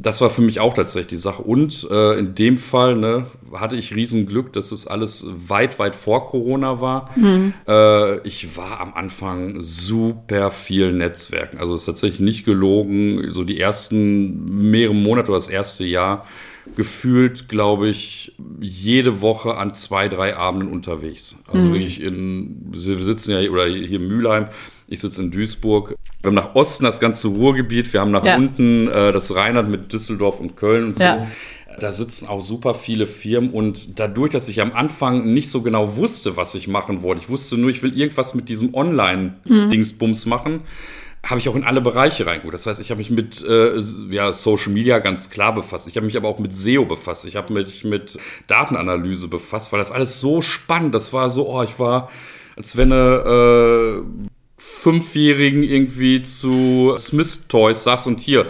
[0.00, 1.42] Das war für mich auch tatsächlich die Sache.
[1.42, 6.26] Und äh, in dem Fall ne, hatte ich Riesenglück, dass es alles weit, weit vor
[6.26, 7.10] Corona war.
[7.16, 7.52] Mhm.
[7.66, 11.58] Äh, ich war am Anfang super viel Netzwerken.
[11.58, 13.32] Also es ist tatsächlich nicht gelogen.
[13.32, 16.24] So die ersten mehrere Monate oder das erste Jahr
[16.76, 21.36] gefühlt, glaube ich, jede Woche an zwei, drei Abenden unterwegs.
[21.46, 21.72] Also mhm.
[21.72, 24.46] wirklich in, wir sitzen ja oder hier in Mülheim,
[24.88, 25.94] ich sitze in Duisburg.
[26.22, 28.36] Wir haben nach Osten das ganze Ruhrgebiet, wir haben nach ja.
[28.36, 31.04] unten äh, das Rheinland mit Düsseldorf und Köln und so.
[31.04, 31.26] Ja.
[31.78, 35.96] Da sitzen auch super viele Firmen und dadurch, dass ich am Anfang nicht so genau
[35.96, 40.30] wusste, was ich machen wollte, ich wusste nur, ich will irgendwas mit diesem Online-Dingsbums mhm.
[40.30, 40.60] machen,
[41.24, 42.54] habe ich auch in alle Bereiche reingeguckt.
[42.54, 43.78] Das heißt, ich habe mich mit äh,
[44.10, 45.86] ja, Social Media ganz klar befasst.
[45.86, 47.26] Ich habe mich aber auch mit SEO befasst.
[47.26, 50.94] Ich habe mich mit Datenanalyse befasst, weil das alles so spannend.
[50.94, 52.10] Das war so, oh, ich war,
[52.56, 58.46] als wenn eine äh, Fünfjährigen irgendwie zu Smith Toys sagst und hier,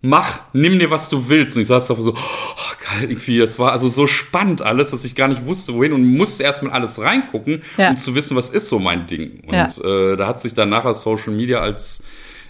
[0.00, 1.56] mach, nimm dir, was du willst.
[1.56, 5.04] Und ich saß da so, oh, geil, irgendwie, das war also so spannend alles, dass
[5.04, 7.90] ich gar nicht wusste, wohin und musste erstmal alles reingucken, ja.
[7.90, 9.42] um zu wissen, was ist so mein Ding.
[9.46, 9.66] Und ja.
[9.66, 12.02] äh, da hat sich dann nachher Social Media als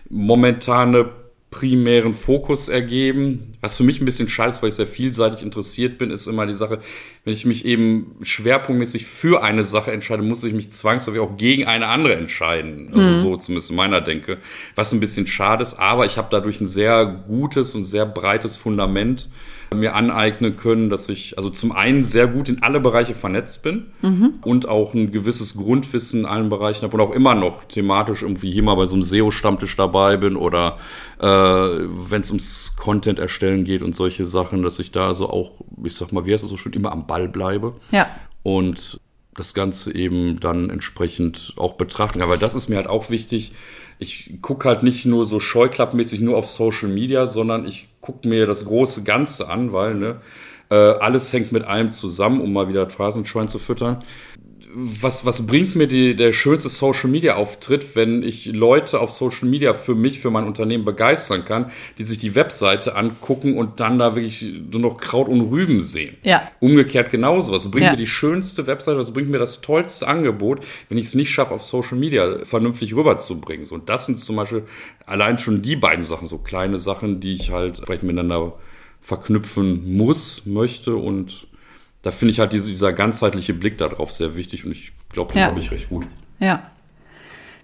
[0.08, 1.10] momentane
[1.50, 3.54] primären Fokus ergeben.
[3.60, 6.46] Was für mich ein bisschen schade ist, weil ich sehr vielseitig interessiert bin, ist immer
[6.46, 6.80] die Sache,
[7.24, 11.66] wenn ich mich eben schwerpunktmäßig für eine Sache entscheide, muss ich mich zwangsläufig auch gegen
[11.66, 12.88] eine andere entscheiden.
[12.94, 13.20] Also mhm.
[13.20, 14.38] so zumindest in meiner Denke.
[14.74, 18.56] Was ein bisschen schade ist, aber ich habe dadurch ein sehr gutes und sehr breites
[18.56, 19.28] Fundament
[19.74, 23.86] mir aneignen können, dass ich also zum einen sehr gut in alle Bereiche vernetzt bin
[24.02, 24.34] mhm.
[24.42, 28.50] und auch ein gewisses Grundwissen in allen Bereichen habe und auch immer noch thematisch irgendwie
[28.50, 30.78] hier mal bei so einem SEO-Stammtisch dabei bin oder
[31.20, 35.52] äh, wenn es ums Content erstellen geht und solche Sachen, dass ich da so auch,
[35.84, 37.74] ich sag mal, wie heißt das so schön, immer am Ball bleibe.
[37.90, 38.08] Ja.
[38.44, 39.00] Und
[39.34, 42.22] das Ganze eben dann entsprechend auch betrachten.
[42.22, 43.50] Aber das ist mir halt auch wichtig.
[43.98, 48.46] Ich gucke halt nicht nur so scheuklappmäßig nur auf Social Media, sondern ich gucke mir
[48.46, 50.20] das große Ganze an, weil ne,
[50.70, 53.98] äh, alles hängt mit allem zusammen, um mal wieder Phrasenschwein zu füttern
[54.74, 59.48] was, was bringt mir die, der schönste Social Media Auftritt, wenn ich Leute auf Social
[59.48, 63.98] Media für mich, für mein Unternehmen begeistern kann, die sich die Webseite angucken und dann
[63.98, 66.16] da wirklich nur noch Kraut und Rüben sehen.
[66.22, 66.50] Ja.
[66.60, 67.52] Umgekehrt genauso.
[67.52, 67.92] Was bringt ja.
[67.92, 71.54] mir die schönste Webseite, was bringt mir das tollste Angebot, wenn ich es nicht schaffe,
[71.54, 73.66] auf Social Media vernünftig rüberzubringen.
[73.66, 74.64] So, und das sind zum Beispiel
[75.06, 78.54] allein schon die beiden Sachen, so kleine Sachen, die ich halt vielleicht miteinander
[79.00, 81.46] verknüpfen muss, möchte und
[82.02, 85.40] da finde ich halt diese, dieser ganzheitliche Blick darauf sehr wichtig und ich glaube, den
[85.40, 85.46] ja.
[85.48, 86.06] habe ich recht gut.
[86.38, 86.70] Ja.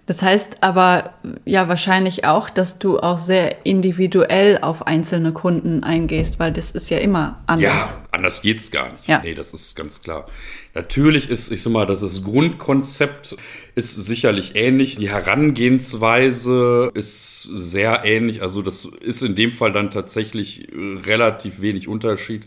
[0.06, 6.38] Das heißt aber ja wahrscheinlich auch, dass du auch sehr individuell auf einzelne Kunden eingehst,
[6.38, 7.90] weil das ist ja immer anders.
[7.90, 9.08] Ja, anders geht's gar nicht.
[9.08, 9.20] Ja.
[9.24, 10.26] Nee, das ist ganz klar.
[10.74, 13.36] Natürlich ist, ich sag mal, das ist Grundkonzept
[13.74, 14.96] ist sicherlich ähnlich.
[14.96, 18.42] Die Herangehensweise ist sehr ähnlich.
[18.42, 22.46] Also das ist in dem Fall dann tatsächlich relativ wenig Unterschied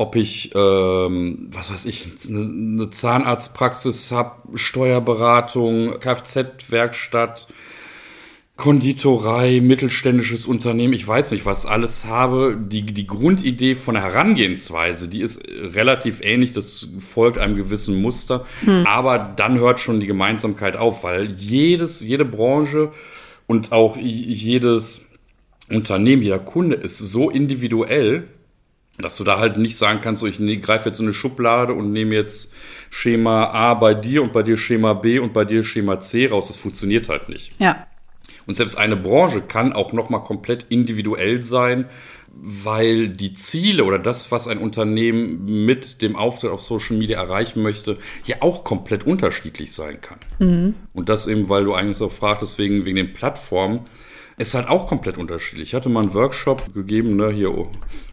[0.00, 7.48] ob ich, ähm, was weiß ich, eine, eine Zahnarztpraxis habe, Steuerberatung, Kfz-Werkstatt,
[8.56, 12.56] Konditorei, mittelständisches Unternehmen, ich weiß nicht, was alles habe.
[12.58, 18.46] Die, die Grundidee von der Herangehensweise, die ist relativ ähnlich, das folgt einem gewissen Muster,
[18.64, 18.86] hm.
[18.86, 22.90] aber dann hört schon die Gemeinsamkeit auf, weil jedes, jede Branche
[23.46, 25.04] und auch jedes
[25.68, 28.28] Unternehmen, jeder Kunde ist so individuell,
[29.02, 31.72] dass du da halt nicht sagen kannst, so ich ne, greife jetzt in eine Schublade
[31.74, 32.52] und nehme jetzt
[32.90, 36.48] Schema A bei dir und bei dir Schema B und bei dir Schema C raus.
[36.48, 37.52] Das funktioniert halt nicht.
[37.58, 37.86] Ja.
[38.46, 41.86] Und selbst eine Branche kann auch nochmal komplett individuell sein,
[42.32, 47.62] weil die Ziele oder das, was ein Unternehmen mit dem Auftritt auf Social Media erreichen
[47.62, 50.18] möchte, ja auch komplett unterschiedlich sein kann.
[50.38, 50.74] Mhm.
[50.92, 53.80] Und das eben, weil du eigentlich so fragtest, wegen, wegen den Plattformen,
[54.38, 55.68] ist halt auch komplett unterschiedlich.
[55.68, 57.52] Ich hatte mal einen Workshop gegeben, ne, hier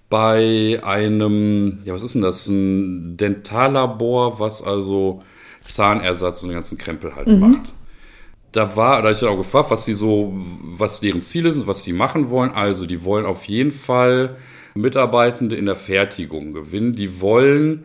[0.09, 2.47] bei einem, ja, was ist denn das?
[2.47, 5.21] Ein Dentallabor, was also
[5.65, 7.39] Zahnersatz und den ganzen Krempel halt mhm.
[7.39, 7.73] macht.
[8.53, 11.83] Da war, da ich dann auch gefragt, was sie so, was deren Ziele sind, was
[11.83, 12.51] sie machen wollen.
[12.51, 14.37] Also, die wollen auf jeden Fall
[14.73, 16.95] Mitarbeitende in der Fertigung gewinnen.
[16.95, 17.83] Die wollen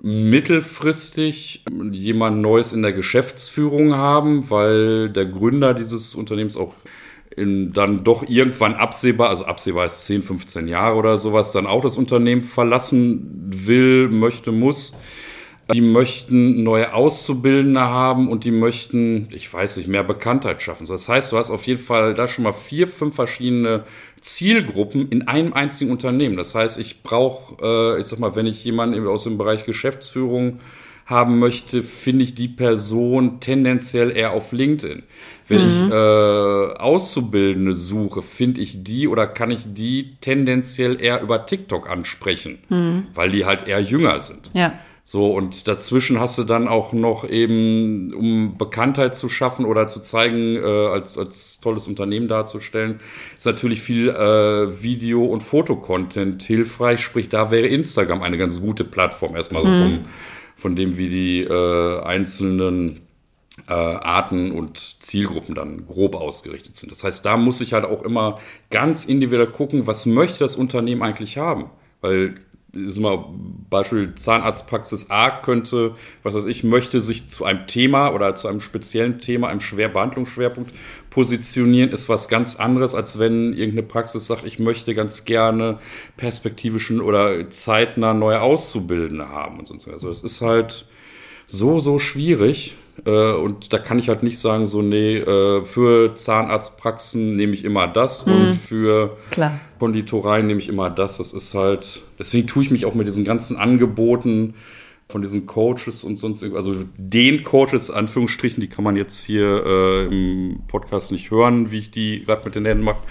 [0.00, 6.72] mittelfristig jemand Neues in der Geschäftsführung haben, weil der Gründer dieses Unternehmens auch
[7.36, 11.82] in, dann doch irgendwann absehbar, also absehbar ist 10, 15 Jahre oder sowas, dann auch
[11.82, 14.96] das Unternehmen verlassen will, möchte, muss.
[15.72, 20.84] Die möchten neue Auszubildende haben und die möchten, ich weiß nicht, mehr Bekanntheit schaffen.
[20.86, 23.84] Das heißt, du hast auf jeden Fall da schon mal vier, fünf verschiedene
[24.20, 26.36] Zielgruppen in einem einzigen Unternehmen.
[26.36, 30.58] Das heißt, ich brauche, äh, ich sag mal, wenn ich jemanden aus dem Bereich Geschäftsführung
[31.06, 35.02] haben möchte, finde ich die Person tendenziell eher auf LinkedIn.
[35.50, 35.86] Wenn mhm.
[35.86, 41.90] ich äh, Auszubildende suche, finde ich die oder kann ich die tendenziell eher über TikTok
[41.90, 43.08] ansprechen, mhm.
[43.14, 44.50] weil die halt eher jünger sind.
[44.54, 44.74] Ja.
[45.12, 50.00] So, und dazwischen hast du dann auch noch eben, um Bekanntheit zu schaffen oder zu
[50.00, 52.98] zeigen, äh, als, als tolles Unternehmen darzustellen,
[53.36, 57.00] ist natürlich viel äh, Video- und Fotocontent hilfreich.
[57.00, 59.66] Sprich, da wäre Instagram eine ganz gute Plattform, erstmal mhm.
[59.66, 60.04] so vom,
[60.54, 63.00] von dem, wie die äh, einzelnen
[63.70, 66.90] äh, Arten und Zielgruppen dann grob ausgerichtet sind.
[66.90, 71.02] Das heißt, da muss ich halt auch immer ganz individuell gucken, was möchte das Unternehmen
[71.02, 71.70] eigentlich haben.
[72.00, 72.34] Weil
[72.72, 73.24] ist mal
[73.68, 78.60] Beispiel Zahnarztpraxis A könnte, was weiß ich, möchte sich zu einem Thema oder zu einem
[78.60, 80.72] speziellen Thema, einem Schwer Behandlungsschwerpunkt
[81.10, 85.78] positionieren, ist was ganz anderes, als wenn irgendeine Praxis sagt, ich möchte ganz gerne
[86.16, 89.88] perspektivischen oder zeitnah neue Auszubildende haben und sonst.
[89.88, 90.86] Also es ist halt
[91.46, 92.76] so, so schwierig.
[93.06, 97.64] Äh, und da kann ich halt nicht sagen, so, nee, äh, für Zahnarztpraxen nehme ich
[97.64, 98.32] immer das mhm.
[98.32, 99.58] und für Klar.
[99.78, 101.18] Konditoreien nehme ich immer das.
[101.18, 104.54] Das ist halt, deswegen tue ich mich auch mit diesen ganzen Angeboten
[105.10, 110.04] von diesen Coaches und sonst, also den Coaches, Anführungsstrichen, die kann man jetzt hier äh,
[110.06, 113.02] im Podcast nicht hören, wie ich die gerade mit den Händen mache,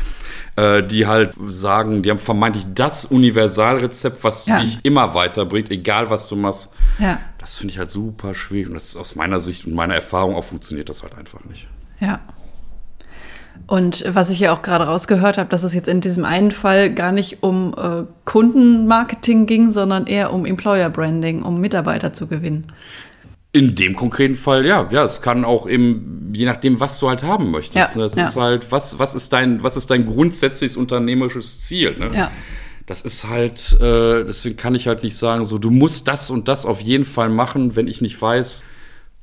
[0.56, 4.60] äh, die halt sagen, die haben vermeintlich das Universalrezept, was ja.
[4.62, 6.72] dich immer weiterbringt, egal was du machst.
[7.00, 7.20] Ja.
[7.38, 10.36] Das finde ich halt super schwierig und das ist aus meiner Sicht und meiner Erfahrung
[10.36, 11.68] auch funktioniert das halt einfach nicht.
[12.00, 12.22] Ja.
[13.68, 16.94] Und was ich ja auch gerade rausgehört habe, dass es jetzt in diesem einen Fall
[16.94, 22.72] gar nicht um äh, Kundenmarketing ging, sondern eher um Employer Branding, um Mitarbeiter zu gewinnen.
[23.52, 27.24] In dem konkreten Fall, ja, ja, es kann auch eben, je nachdem, was du halt
[27.24, 27.96] haben möchtest.
[27.96, 28.28] Ja, das ja.
[28.28, 31.98] ist halt, was, was ist dein, was ist dein grundsätzliches unternehmerisches Ziel?
[31.98, 32.12] Ne?
[32.14, 32.32] Ja.
[32.86, 36.48] Das ist halt, äh, deswegen kann ich halt nicht sagen, so, du musst das und
[36.48, 38.64] das auf jeden Fall machen, wenn ich nicht weiß,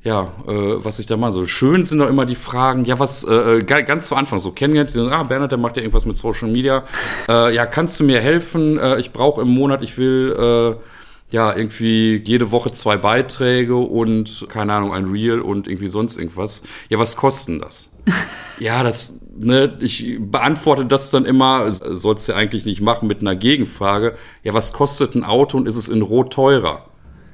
[0.07, 0.53] ja, äh,
[0.85, 1.33] was ich da mache.
[1.33, 4.53] So schön sind doch immer die Fragen, ja, was, äh, äh ganz zu Anfang so
[4.53, 6.85] kennengelernt, die sagen, ah, Bernhard, der macht ja irgendwas mit Social Media.
[7.29, 8.79] Äh, ja, kannst du mir helfen?
[8.79, 14.47] Äh, ich brauche im Monat, ich will äh, ja irgendwie jede Woche zwei Beiträge und
[14.49, 16.63] keine Ahnung, ein Reel und irgendwie sonst irgendwas.
[16.89, 17.89] Ja, was kosten das?
[18.61, 23.35] ja, das, ne, ich beantworte das dann immer, sollst du eigentlich nicht machen mit einer
[23.35, 24.15] Gegenfrage.
[24.45, 26.85] Ja, was kostet ein Auto und ist es in Rot teurer?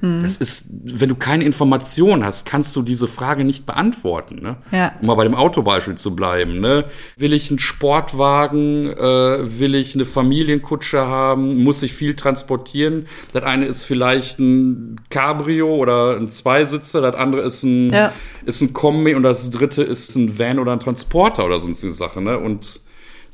[0.02, 0.22] Mhm.
[0.22, 4.40] Das ist, wenn du keine Information hast, kannst du diese Frage nicht beantworten.
[4.42, 4.56] Ne?
[4.72, 4.92] Ja.
[5.00, 6.60] Um mal bei dem Autobeispiel zu bleiben.
[6.60, 6.84] Ne?
[7.16, 8.90] Will ich einen Sportwagen?
[8.90, 11.62] Äh, will ich eine Familienkutsche haben?
[11.62, 13.06] Muss ich viel transportieren?
[13.32, 18.12] Das eine ist vielleicht ein Cabrio oder ein Zweisitzer, das andere ist ein, ja.
[18.44, 21.92] ist ein Kombi und das dritte ist ein Van oder ein Transporter oder sonst eine
[21.92, 22.20] Sache.
[22.20, 22.38] Ne?
[22.38, 22.80] Und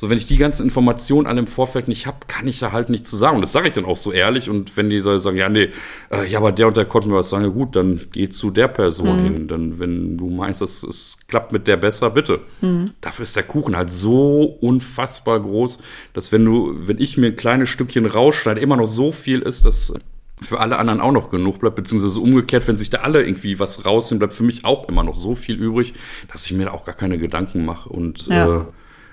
[0.00, 2.88] so, wenn ich die ganzen Informationen alle im Vorfeld nicht habe, kann ich da halt
[2.88, 3.34] nicht zu sagen.
[3.34, 4.48] Und das sage ich dann auch so ehrlich.
[4.48, 5.70] Und wenn die sagen, ja, nee,
[6.12, 8.52] äh, ja, aber der und der konnte mir was sagen, ja gut, dann geh zu
[8.52, 9.24] der Person mhm.
[9.24, 9.48] hin.
[9.48, 12.38] Dann, wenn du meinst, es, es klappt mit der besser, bitte.
[12.60, 12.92] Mhm.
[13.00, 15.80] Dafür ist der Kuchen halt so unfassbar groß,
[16.14, 19.64] dass wenn du, wenn ich mir ein kleines Stückchen rausschneide, immer noch so viel ist,
[19.64, 19.92] dass
[20.40, 23.84] für alle anderen auch noch genug bleibt, beziehungsweise umgekehrt, wenn sich da alle irgendwie was
[23.84, 25.94] rausnehmen, bleibt für mich auch immer noch so viel übrig,
[26.30, 28.60] dass ich mir da auch gar keine Gedanken mache und ja.
[28.60, 28.64] äh,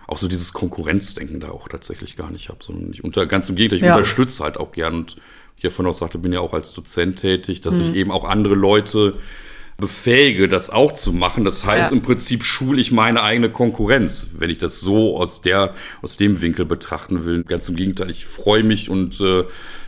[0.08, 3.56] auch so dieses Konkurrenzdenken da auch tatsächlich gar nicht habe, sondern ich unter, ganz im
[3.56, 3.96] Gegenteil, ich ja.
[3.96, 5.18] unterstütze halt auch gern und
[5.58, 7.82] ich vorhin auch sagte, bin ja auch als Dozent tätig, dass mhm.
[7.82, 9.18] ich eben auch andere Leute
[9.78, 11.44] befähige, das auch zu machen.
[11.44, 11.98] Das heißt, ja.
[11.98, 16.42] im Prinzip schule ich meine eigene Konkurrenz, wenn ich das so aus der, aus dem
[16.42, 17.44] Winkel betrachten will.
[17.44, 19.44] Ganz im Gegenteil, ich freue mich und äh,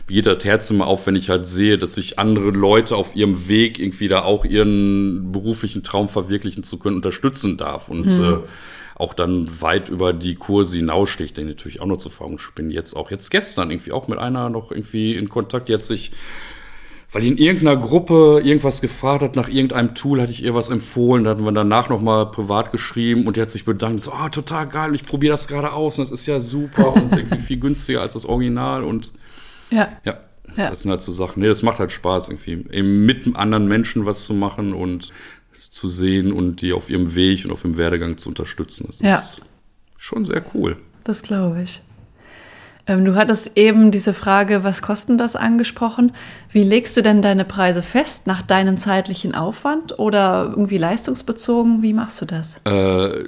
[0.06, 3.48] geht das Herz immer auf, wenn ich halt sehe, dass sich andere Leute auf ihrem
[3.48, 7.88] Weg irgendwie da auch ihren beruflichen Traum verwirklichen zu können, unterstützen darf.
[7.88, 8.24] Und mhm.
[8.24, 8.36] äh,
[8.98, 12.70] auch dann weit über die Kurse hinaussticht, den natürlich auch noch zur Verfügung bin.
[12.70, 16.12] Jetzt auch jetzt gestern irgendwie auch mit einer noch irgendwie in Kontakt, jetzt sich
[17.10, 20.68] weil die in irgendeiner Gruppe irgendwas gefragt hat nach irgendeinem Tool, hatte ich ihr was
[20.68, 24.28] empfohlen, da hatten wir danach nochmal privat geschrieben und die hat sich bedankt, so, oh,
[24.28, 27.58] total geil, ich probiere das gerade aus und das ist ja super und irgendwie viel
[27.58, 29.12] günstiger als das Original und
[29.70, 29.88] ja.
[30.04, 30.20] ja.
[30.56, 30.70] Ja.
[30.70, 31.40] Das sind halt so Sachen.
[31.40, 32.64] Nee, das macht halt Spaß irgendwie.
[32.72, 35.12] Eben mit anderen Menschen was zu machen und
[35.68, 38.86] zu sehen und die auf ihrem Weg und auf dem Werdegang zu unterstützen.
[38.88, 39.16] Das ja.
[39.16, 39.42] ist
[39.96, 40.76] schon sehr cool.
[41.04, 41.82] Das glaube ich.
[42.88, 46.12] Ähm, du hattest eben diese Frage, was kosten das angesprochen.
[46.50, 48.26] Wie legst du denn deine Preise fest?
[48.26, 51.82] Nach deinem zeitlichen Aufwand oder irgendwie leistungsbezogen?
[51.82, 52.60] Wie machst du das?
[52.64, 53.24] Äh,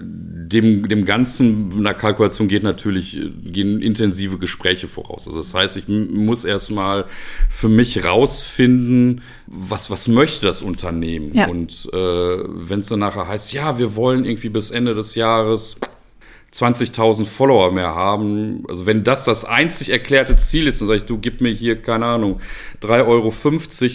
[0.52, 5.26] dem, dem Ganzen in der Kalkulation geht natürlich, gehen intensive Gespräche voraus.
[5.26, 7.06] Also das heißt, ich muss erstmal
[7.48, 11.32] für mich rausfinden, was, was möchte das Unternehmen?
[11.32, 11.48] Ja.
[11.48, 15.78] Und äh, wenn es dann nachher heißt, ja, wir wollen irgendwie bis Ende des Jahres
[16.52, 18.64] 20.000 Follower mehr haben.
[18.68, 21.80] Also wenn das das einzig erklärte Ziel ist, dann sage ich, du gib mir hier,
[21.80, 22.40] keine Ahnung,
[22.82, 23.32] 3,50 Euro,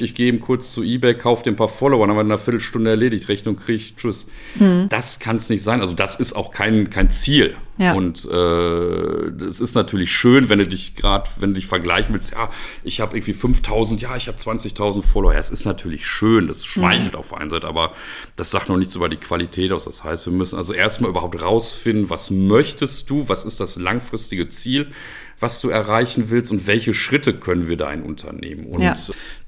[0.03, 2.31] ich gehe ihm kurz zu Ebay, kaufe dir ein paar Follower, dann haben wir in
[2.31, 4.27] einer Viertelstunde erledigt, Rechnung kriege ich, tschüss.
[4.55, 4.87] Mhm.
[4.89, 5.81] Das kann es nicht sein.
[5.81, 7.57] Also das ist auch kein, kein Ziel.
[7.77, 7.93] Ja.
[7.93, 12.31] Und äh, es ist natürlich schön, wenn du dich gerade, wenn du dich vergleichen willst,
[12.31, 12.49] ja,
[12.83, 15.33] ich habe irgendwie 5.000, ja, ich habe 20.000 Follower.
[15.33, 17.19] Ja, es ist natürlich schön, das schmeichelt mhm.
[17.19, 17.91] auf der einen Seite, aber
[18.37, 19.85] das sagt noch nichts über die Qualität aus.
[19.85, 24.47] Das heißt, wir müssen also erstmal überhaupt rausfinden, was möchtest du, was ist das langfristige
[24.47, 24.91] Ziel,
[25.39, 28.67] was du erreichen willst und welche Schritte können wir da in Unternehmen.
[28.67, 28.95] Und ja.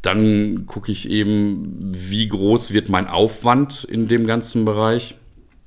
[0.01, 5.16] dann gucke ich eben, wie groß wird mein Aufwand in dem ganzen Bereich.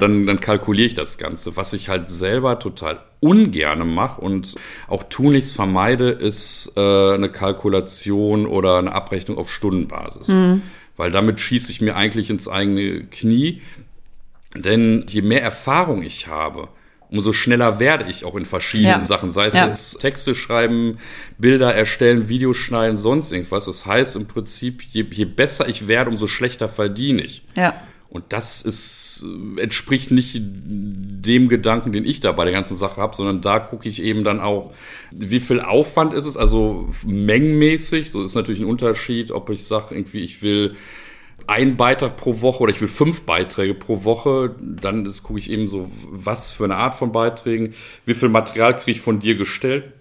[0.00, 1.56] Dann, dann kalkuliere ich das Ganze.
[1.56, 4.54] Was ich halt selber total ungerne mache und
[4.88, 10.28] auch tunlichst vermeide, ist äh, eine Kalkulation oder eine Abrechnung auf Stundenbasis.
[10.28, 10.62] Mhm.
[10.96, 13.62] Weil damit schieße ich mir eigentlich ins eigene Knie.
[14.54, 16.68] Denn je mehr Erfahrung ich habe,
[17.10, 19.02] umso schneller werde ich auch in verschiedenen ja.
[19.02, 19.30] Sachen.
[19.30, 19.66] Sei es ja.
[19.66, 20.98] jetzt Texte schreiben,
[21.38, 23.66] Bilder erstellen, Videos schneiden, sonst irgendwas.
[23.66, 27.42] Das heißt im Prinzip, je, je besser ich werde, umso schlechter verdiene ich.
[27.56, 27.74] Ja.
[28.10, 29.24] Und das ist,
[29.56, 33.88] entspricht nicht dem Gedanken, den ich da bei der ganzen Sache habe, sondern da gucke
[33.88, 34.72] ich eben dann auch,
[35.12, 38.10] wie viel Aufwand ist es, also mengenmäßig.
[38.10, 40.74] So ist natürlich ein Unterschied, ob ich sage, irgendwie, ich will
[41.46, 45.68] ein Beitrag pro Woche oder ich will fünf Beiträge pro Woche, dann gucke ich eben
[45.68, 47.74] so, was für eine Art von Beiträgen,
[48.06, 49.92] wie viel Material kriege ich von dir gestellt.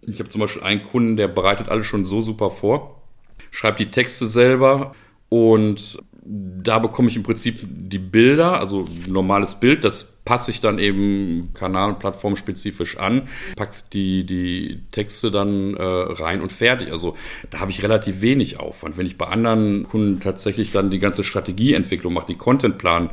[0.00, 3.02] Ich habe zum Beispiel einen Kunden, der bereitet alles schon so super vor,
[3.50, 4.94] schreibt die Texte selber
[5.28, 10.78] und da bekomme ich im Prinzip die Bilder, also normales Bild, das passe ich dann
[10.78, 13.22] eben kanal- und plattformspezifisch an,
[13.56, 16.92] packe die, die Texte dann äh, rein und fertig.
[16.92, 17.16] Also
[17.50, 18.96] da habe ich relativ wenig Aufwand.
[18.98, 23.10] Wenn ich bei anderen Kunden tatsächlich dann die ganze Strategieentwicklung mache, die Contentplan,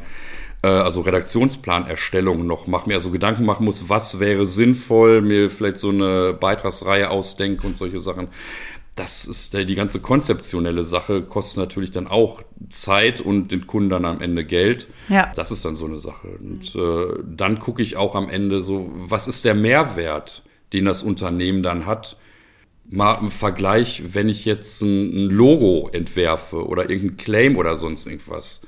[0.62, 5.80] äh, also Redaktionsplanerstellung noch mache, mir also Gedanken machen muss, was wäre sinnvoll, mir vielleicht
[5.80, 8.28] so eine Beitragsreihe ausdenke und solche Sachen
[9.00, 14.04] das ist die ganze konzeptionelle Sache, kostet natürlich dann auch Zeit und den Kunden dann
[14.04, 14.90] am Ende Geld.
[15.08, 15.32] Ja.
[15.36, 16.28] Das ist dann so eine Sache.
[16.28, 20.44] Und äh, dann gucke ich auch am Ende so, was ist der Mehrwert,
[20.74, 22.18] den das Unternehmen dann hat?
[22.90, 28.06] Mal im Vergleich, wenn ich jetzt ein, ein Logo entwerfe oder irgendein Claim oder sonst
[28.06, 28.62] irgendwas,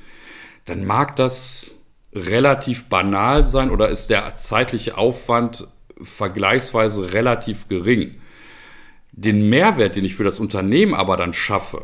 [0.64, 1.72] dann mag das
[2.14, 5.68] relativ banal sein oder ist der zeitliche Aufwand
[6.02, 8.16] vergleichsweise relativ gering
[9.22, 11.84] den Mehrwert, den ich für das Unternehmen aber dann schaffe,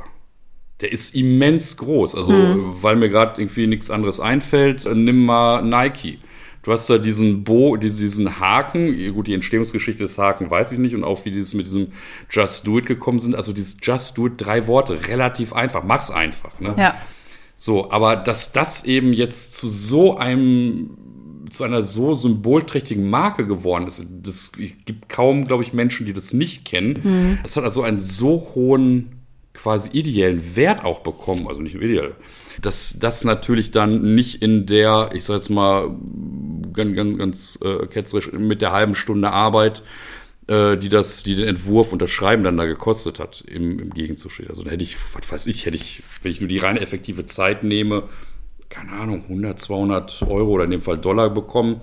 [0.81, 2.15] der ist immens groß.
[2.15, 2.75] Also, mhm.
[2.81, 6.19] weil mir gerade irgendwie nichts anderes einfällt, äh, nimm mal Nike.
[6.63, 10.95] Du hast da diesen Bo, diesen Haken, gut, die Entstehungsgeschichte des Haken weiß ich nicht
[10.95, 11.93] und auch wie dieses mit diesem
[12.29, 13.35] Just Do It gekommen sind.
[13.35, 16.59] Also dieses Just Do It, drei Worte, relativ einfach, mach's einfach.
[16.59, 16.75] Ne?
[16.77, 16.95] Ja.
[17.55, 20.89] So, aber dass das eben jetzt zu so einem
[21.49, 24.05] zu einer so symbolträchtigen Marke geworden ist.
[24.23, 26.99] Das gibt kaum, glaube ich, Menschen, die das nicht kennen.
[27.03, 27.39] Mhm.
[27.43, 29.17] Das hat also einen so hohen
[29.57, 32.15] quasi ideellen Wert auch bekommen, also nicht ideell,
[32.61, 35.95] dass das natürlich dann nicht in der, ich sage jetzt mal
[36.73, 39.81] ganz, ganz, ganz äh, ketzerisch, mit der halben Stunde Arbeit,
[40.47, 43.89] äh, die das, die den Entwurf und das Schreiben dann da gekostet hat, im, im
[43.93, 44.49] Gegenzug steht.
[44.49, 47.25] Also dann hätte ich, was weiß ich, hätte ich, wenn ich nur die reine effektive
[47.25, 48.03] Zeit nehme,
[48.69, 51.81] keine Ahnung, 100, 200 Euro oder in dem Fall Dollar bekommen.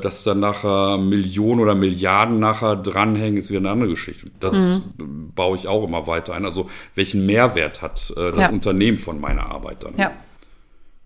[0.00, 4.30] Dass dann nachher Millionen oder Milliarden nachher dranhängen, ist wieder eine andere Geschichte.
[4.40, 5.32] Das mhm.
[5.34, 6.44] baue ich auch immer weiter ein.
[6.44, 8.48] Also welchen Mehrwert hat äh, das ja.
[8.48, 9.94] Unternehmen von meiner Arbeit dann?
[9.96, 10.12] Ja.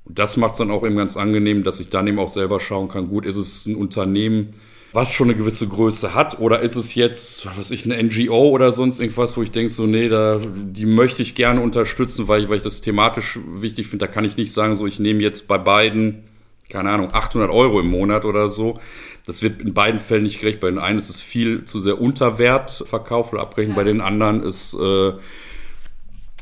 [0.05, 2.61] Und das macht es dann auch eben ganz angenehm, dass ich dann eben auch selber
[2.61, 4.55] schauen kann, gut, ist es ein Unternehmen,
[4.93, 6.41] was schon eine gewisse Größe hat?
[6.41, 9.71] Oder ist es jetzt, was weiß ich, eine NGO oder sonst irgendwas, wo ich denke,
[9.71, 13.87] so, nee, da, die möchte ich gerne unterstützen, weil ich, weil ich das thematisch wichtig
[13.89, 14.07] finde.
[14.07, 16.25] Da kann ich nicht sagen, so, ich nehme jetzt bei beiden,
[16.71, 18.79] keine Ahnung, 800 Euro im Monat oder so.
[19.27, 20.61] Das wird in beiden Fällen nicht gerecht.
[20.61, 23.77] Bei den einen ist es viel zu sehr unter Wert verkauft oder abbrechen, ja.
[23.77, 25.13] bei den anderen ist, äh,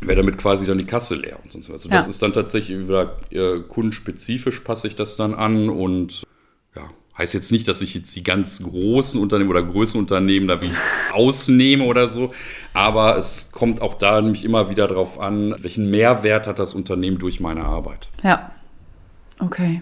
[0.01, 1.74] wäre damit quasi dann die Kasse leer und sonst was.
[1.74, 1.97] Also ja.
[1.97, 6.24] das ist dann tatsächlich wieder äh, kundenspezifisch passe ich das dann an und
[7.19, 10.71] Heißt jetzt nicht, dass ich jetzt die ganz großen Unternehmen oder größeren Unternehmen da wie
[11.12, 12.33] ausnehme oder so,
[12.75, 17.19] aber es kommt auch da nämlich immer wieder darauf an, welchen Mehrwert hat das Unternehmen
[17.19, 18.11] durch meine Arbeit.
[18.23, 18.53] Ja,
[19.41, 19.81] okay.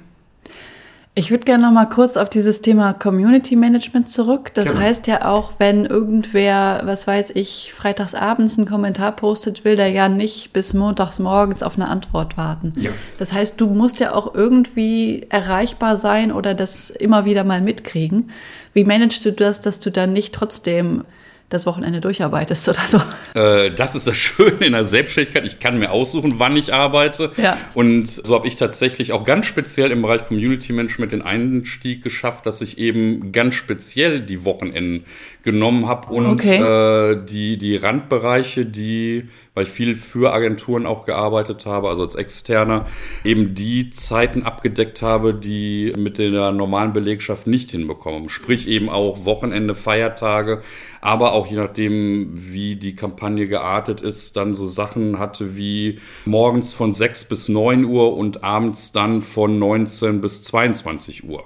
[1.17, 4.53] Ich würde gerne noch mal kurz auf dieses Thema Community Management zurück.
[4.55, 4.81] Das genau.
[4.81, 10.09] heißt ja auch, wenn irgendwer, was weiß ich, freitagsabends einen Kommentar postet, will der ja
[10.09, 12.73] nicht bis montags morgens auf eine Antwort warten.
[12.77, 12.91] Ja.
[13.21, 18.31] Das heißt, du musst ja auch irgendwie erreichbar sein oder das immer wieder mal mitkriegen.
[18.73, 21.05] Wie managst du das, dass du dann nicht trotzdem
[21.49, 23.01] das Wochenende durcharbeitest oder so.
[23.39, 25.47] Äh, das ist das Schöne in der Selbstständigkeit.
[25.47, 27.31] Ich kann mir aussuchen, wann ich arbeite.
[27.37, 27.57] Ja.
[27.75, 32.47] Und so habe ich tatsächlich auch ganz speziell im Bereich Community Management den Einstieg geschafft,
[32.47, 35.05] dass ich eben ganz speziell die Wochenenden
[35.45, 36.61] genommen habe und Okay.
[36.61, 42.15] äh, die, die Randbereiche, die, weil ich viel für Agenturen auch gearbeitet habe, also als
[42.15, 42.87] Externer,
[43.25, 48.29] eben die Zeiten abgedeckt habe, die mit der normalen Belegschaft nicht hinbekommen.
[48.31, 50.63] Sprich eben auch Wochenende, Feiertage,
[51.03, 56.73] aber auch je nachdem, wie die Kampagne geartet ist, dann so Sachen hatte wie morgens
[56.73, 61.45] von 6 bis 9 Uhr und abends dann von 19 bis 22 Uhr.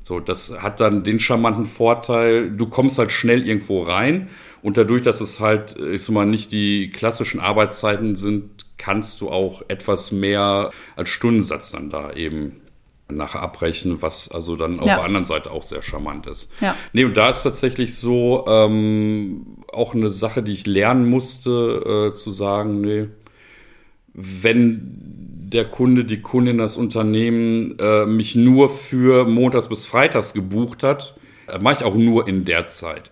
[0.00, 4.28] So, das hat dann den charmanten Vorteil, du kommst halt schnell irgendwo rein
[4.62, 9.28] und dadurch, dass es halt, ich sag mal, nicht die klassischen Arbeitszeiten sind, kannst du
[9.30, 12.60] auch etwas mehr als Stundensatz dann da eben
[13.10, 14.96] nachher abrechnen, was also dann auf Ja.
[14.96, 16.52] der anderen Seite auch sehr charmant ist.
[16.60, 16.76] Ja.
[16.92, 22.14] Nee, und da ist tatsächlich so ähm, auch eine Sache, die ich lernen musste, äh,
[22.14, 23.08] zu sagen, nee,
[24.14, 25.17] wenn
[25.50, 31.16] der Kunde, die Kundin, das Unternehmen äh, mich nur für montags bis freitags gebucht hat,
[31.48, 33.10] äh, mache ich auch nur in der Zeit.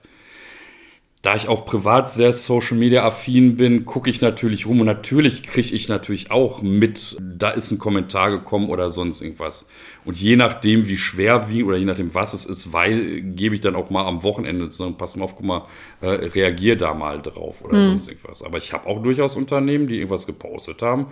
[1.22, 5.42] Da ich auch privat sehr Social Media affin bin, gucke ich natürlich rum und natürlich
[5.42, 9.66] kriege ich natürlich auch mit, da ist ein Kommentar gekommen oder sonst irgendwas.
[10.04, 13.60] Und je nachdem, wie schwer wie oder je nachdem, was es ist, weil gebe ich
[13.60, 15.62] dann auch mal am Wochenende zu sagen, pass mal auf, guck mal,
[16.00, 18.44] äh, reagier da mal drauf oder sonst irgendwas.
[18.44, 21.06] Aber ich habe auch durchaus Unternehmen, die irgendwas gepostet haben,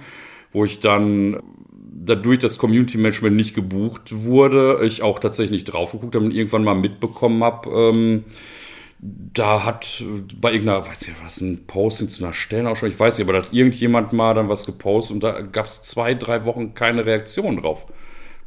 [0.54, 1.42] wo ich dann
[1.76, 6.30] dadurch, dass Community Management nicht gebucht wurde, ich auch tatsächlich nicht drauf geguckt habe und
[6.30, 8.24] irgendwann mal mitbekommen habe, ähm,
[9.00, 10.02] da hat
[10.40, 13.44] bei irgendeiner, weiß ich was, ein Posting zu einer Stellenausschreibung, ich weiß nicht, aber da
[13.44, 17.58] hat irgendjemand mal dann was gepostet und da gab es zwei, drei Wochen keine Reaktion
[17.58, 17.86] drauf.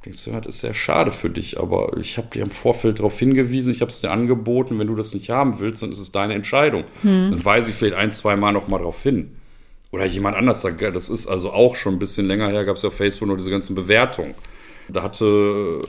[0.05, 3.19] Denkst du, das ist sehr schade für dich, aber ich habe dir im Vorfeld darauf
[3.19, 6.11] hingewiesen, ich habe es dir angeboten, wenn du das nicht haben willst, dann ist es
[6.11, 6.85] deine Entscheidung.
[7.31, 9.35] Dann weise ich vielleicht ein, zwei Mal noch mal darauf hin.
[9.91, 12.89] Oder jemand anders das ist also auch schon ein bisschen länger her, gab es ja
[12.89, 14.35] auf Facebook nur diese ganzen Bewertungen.
[14.89, 15.25] Da hatte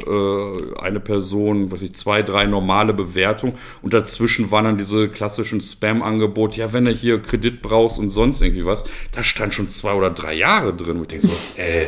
[0.06, 5.60] äh, eine Person, weiß ich, zwei, drei normale Bewertungen und dazwischen waren dann diese klassischen
[5.60, 9.92] Spam-Angebote, ja, wenn du hier Kredit brauchst und sonst irgendwie was, da stand schon zwei
[9.92, 10.96] oder drei Jahre drin.
[10.96, 11.32] Und ich denke so,
[11.62, 11.86] äh,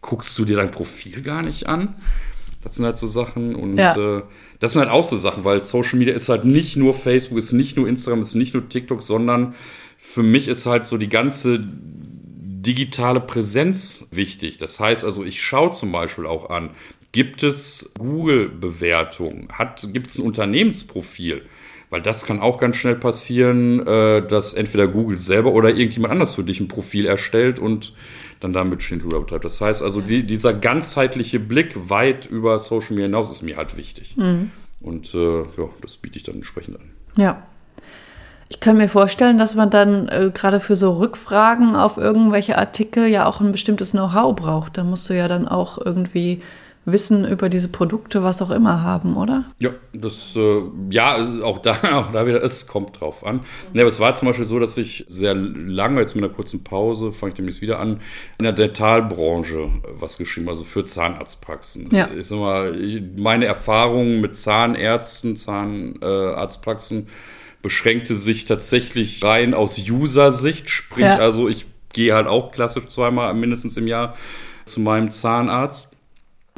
[0.00, 1.94] guckst du dir dein Profil gar nicht an?
[2.62, 3.96] Das sind halt so Sachen und Ja.
[4.18, 4.22] äh,
[4.58, 7.52] das sind halt auch so Sachen, weil Social Media ist halt nicht nur Facebook, ist
[7.52, 9.54] nicht nur Instagram, ist nicht nur TikTok, sondern
[10.08, 14.56] für mich ist halt so die ganze digitale Präsenz wichtig.
[14.56, 16.70] Das heißt also, ich schaue zum Beispiel auch an,
[17.12, 19.48] gibt es Google-Bewertungen?
[19.92, 21.42] Gibt es ein Unternehmensprofil?
[21.90, 26.34] Weil das kann auch ganz schnell passieren, äh, dass entweder Google selber oder irgendjemand anders
[26.34, 27.92] für dich ein Profil erstellt und
[28.40, 29.44] dann damit Schindluder betreibt.
[29.44, 33.76] Das heißt also, die, dieser ganzheitliche Blick weit über Social Media hinaus ist mir halt
[33.76, 34.14] wichtig.
[34.80, 36.90] Und äh, ja, das biete ich dann entsprechend an.
[37.16, 37.46] Ja.
[38.48, 43.08] Ich kann mir vorstellen, dass man dann äh, gerade für so Rückfragen auf irgendwelche Artikel
[43.08, 44.78] ja auch ein bestimmtes Know-how braucht.
[44.78, 46.42] Da musst du ja dann auch irgendwie
[46.86, 49.44] Wissen über diese Produkte, was auch immer haben, oder?
[49.58, 53.40] Ja, das, äh, ja, auch da, auch da wieder, es kommt drauf an.
[53.72, 56.62] Ne, aber es war zum Beispiel so, dass ich sehr lange, jetzt mit einer kurzen
[56.62, 58.00] Pause, fange ich demnächst wieder an,
[58.38, 59.68] in der Dentalbranche
[59.98, 61.88] was geschrieben, also für Zahnarztpraxen.
[61.90, 62.08] Ja.
[62.16, 62.78] Ich sag mal,
[63.16, 67.08] meine Erfahrungen mit Zahnärzten, Zahnarztpraxen
[67.62, 71.16] beschränkte sich tatsächlich rein aus User-Sicht, sprich, Ja.
[71.18, 74.16] also ich gehe halt auch klassisch zweimal mindestens im Jahr
[74.64, 75.92] zu meinem Zahnarzt.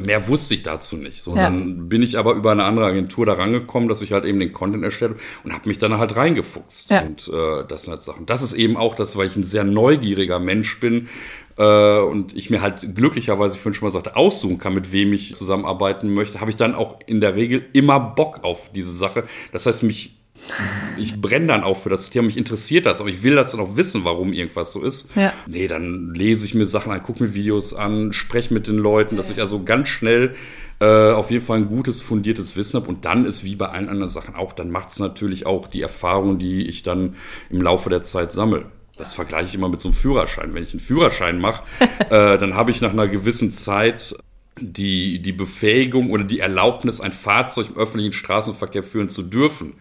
[0.01, 1.23] Mehr wusste ich dazu nicht.
[1.23, 1.45] So, Ja.
[1.45, 4.53] Dann bin ich aber über eine andere Agentur da rangekommen, dass ich halt eben den
[4.53, 6.91] Content erstelle und habe mich dann halt reingefuchst.
[6.91, 7.01] Ja.
[7.01, 8.25] Und äh, das sind halt Sachen.
[8.27, 11.09] Das ist eben auch das, weil ich ein sehr neugieriger Mensch bin
[11.57, 15.13] äh, und ich mir halt glücklicherweise, ich vorhin schon mal sagte, aussuchen kann, mit wem
[15.13, 19.25] ich zusammenarbeiten möchte, habe ich dann auch in der Regel immer Bock auf diese Sache.
[19.51, 20.18] Das heißt, mich
[20.97, 23.61] ich brenne dann auch für das Thema, mich interessiert das, aber ich will das dann
[23.61, 25.11] auch wissen, warum irgendwas so ist.
[25.15, 25.33] Ja.
[25.47, 29.17] Nee, dann lese ich mir Sachen an, gucke mir Videos an, spreche mit den Leuten,
[29.17, 30.35] dass ich also ganz schnell
[30.81, 32.89] äh, auf jeden Fall ein gutes, fundiertes Wissen habe.
[32.89, 35.83] Und dann ist wie bei allen anderen Sachen auch, dann macht es natürlich auch die
[35.83, 37.17] Erfahrung, die ich dann
[37.51, 38.67] im Laufe der Zeit sammle.
[38.97, 40.55] Das vergleiche ich immer mit so einem Führerschein.
[40.55, 41.65] Wenn ich einen Führerschein mache,
[42.11, 44.17] äh, dann habe ich nach einer gewissen Zeit
[44.61, 49.75] die, die Befähigung oder die Erlaubnis, ein Fahrzeug im öffentlichen Straßenverkehr führen zu dürfen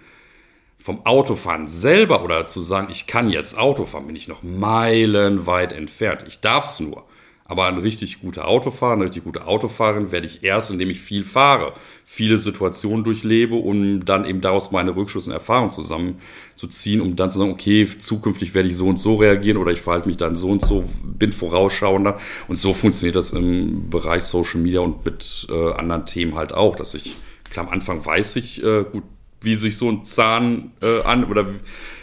[0.78, 5.74] vom Autofahren selber oder zu sagen, ich kann jetzt Auto fahren, bin ich noch meilenweit
[5.74, 6.24] entfernt.
[6.28, 7.06] Ich darf es nur.
[7.50, 11.24] Aber ein richtig guter Autofahrer, eine richtig gute Autofahrerin werde ich erst, indem ich viel
[11.24, 11.74] fahre,
[12.04, 17.40] viele Situationen durchlebe, um dann eben daraus meine Rückschlüsse und Erfahrungen zusammenzuziehen, um dann zu
[17.40, 20.50] sagen, okay, zukünftig werde ich so und so reagieren oder ich verhalte mich dann so
[20.50, 22.20] und so, bin vorausschauender.
[22.50, 26.76] Und so funktioniert das im Bereich Social Media und mit äh, anderen Themen halt auch,
[26.76, 27.16] dass ich,
[27.50, 29.04] klar, am Anfang weiß ich, äh, gut,
[29.42, 31.46] wie sich so ein Zahn äh, an oder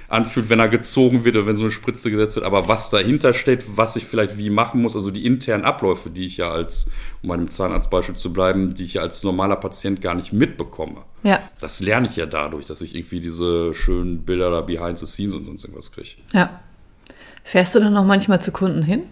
[0.09, 3.33] anfühlt, wenn er gezogen wird oder wenn so eine Spritze gesetzt wird, aber was dahinter
[3.33, 6.91] steht, was ich vielleicht wie machen muss, also die internen Abläufe, die ich ja als,
[7.23, 11.03] um bei dem Zahnarztbeispiel zu bleiben, die ich ja als normaler Patient gar nicht mitbekomme.
[11.23, 11.41] Ja.
[11.61, 15.35] Das lerne ich ja dadurch, dass ich irgendwie diese schönen Bilder da behind the scenes
[15.35, 16.11] und sonst irgendwas kriege.
[16.33, 16.61] Ja.
[17.43, 19.03] Fährst du dann noch manchmal zu Kunden hin?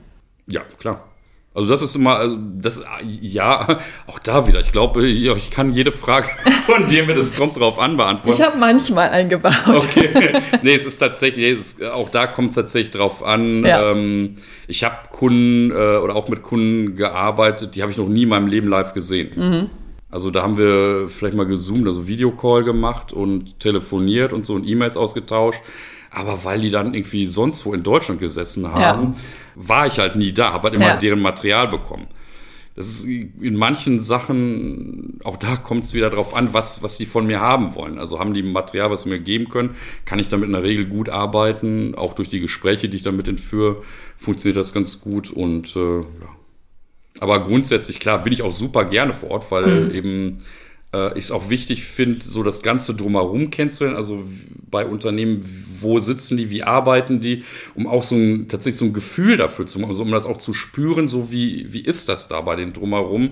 [0.47, 1.12] Ja, klar.
[1.55, 2.81] Also das ist immer, also das,
[3.21, 4.61] ja, auch da wieder.
[4.61, 6.29] Ich glaube, ich kann jede Frage
[6.67, 8.41] von dir, wenn es kommt, drauf an, beantworten.
[8.41, 9.53] Ich habe manchmal eingebaut.
[9.67, 10.41] Okay.
[10.63, 13.67] Nee, es ist tatsächlich, es ist, auch da kommt es tatsächlich drauf an.
[13.67, 13.91] Ja.
[13.91, 14.37] Ähm,
[14.67, 18.31] ich habe Kunden äh, oder auch mit Kunden gearbeitet, die habe ich noch nie in
[18.31, 19.33] meinem Leben live gesehen.
[19.37, 19.71] Mhm.
[20.11, 24.67] Also da haben wir vielleicht mal gezoomt, also Videocall gemacht und telefoniert und so und
[24.67, 25.61] E-Mails ausgetauscht.
[26.11, 29.21] Aber weil die dann irgendwie sonst wo in Deutschland gesessen haben, ja.
[29.55, 30.97] War ich halt nie da, habe halt immer ja.
[30.97, 32.07] deren Material bekommen.
[32.75, 37.05] Das ist in manchen Sachen, auch da kommt es wieder drauf an, was, was die
[37.05, 37.99] von mir haben wollen.
[37.99, 39.77] Also haben die Material, was sie mir geben können,
[40.07, 41.95] kann ich damit in der Regel gut arbeiten.
[41.95, 43.83] Auch durch die Gespräche, die ich damit entführe,
[44.17, 45.31] funktioniert das ganz gut.
[45.31, 46.07] Und äh, ja.
[47.21, 49.95] Aber grundsätzlich, klar, bin ich auch super gerne vor Ort, weil mhm.
[49.95, 50.39] eben
[50.95, 53.97] äh, ich es auch wichtig finde, so das Ganze drumherum kennenzulernen.
[53.97, 54.25] Also
[54.71, 55.41] bei Unternehmen,
[55.81, 59.67] wo sitzen die, wie arbeiten die, um auch so ein, tatsächlich so ein Gefühl dafür
[59.67, 62.57] zu machen, also um das auch zu spüren, so wie, wie ist das da bei
[62.57, 63.31] den drumherum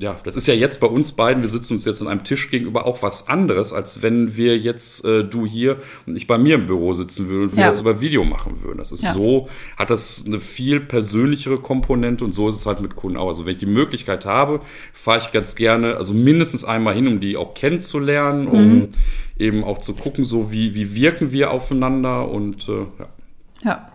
[0.00, 2.50] ja, das ist ja jetzt bei uns beiden, wir sitzen uns jetzt an einem Tisch
[2.50, 6.54] gegenüber auch was anderes, als wenn wir jetzt äh, du hier und ich bei mir
[6.54, 7.66] im Büro sitzen würden und wir ja.
[7.66, 8.78] das über Video machen würden.
[8.78, 9.12] Das ist ja.
[9.12, 13.26] so, hat das eine viel persönlichere Komponente und so ist es halt mit Kunden auch.
[13.26, 14.60] Also wenn ich die Möglichkeit habe,
[14.92, 18.88] fahre ich ganz gerne, also mindestens einmal hin, um die auch kennenzulernen, um mhm.
[19.36, 23.08] eben auch zu gucken, so wie, wie wirken wir aufeinander und äh, ja.
[23.64, 23.88] Ja.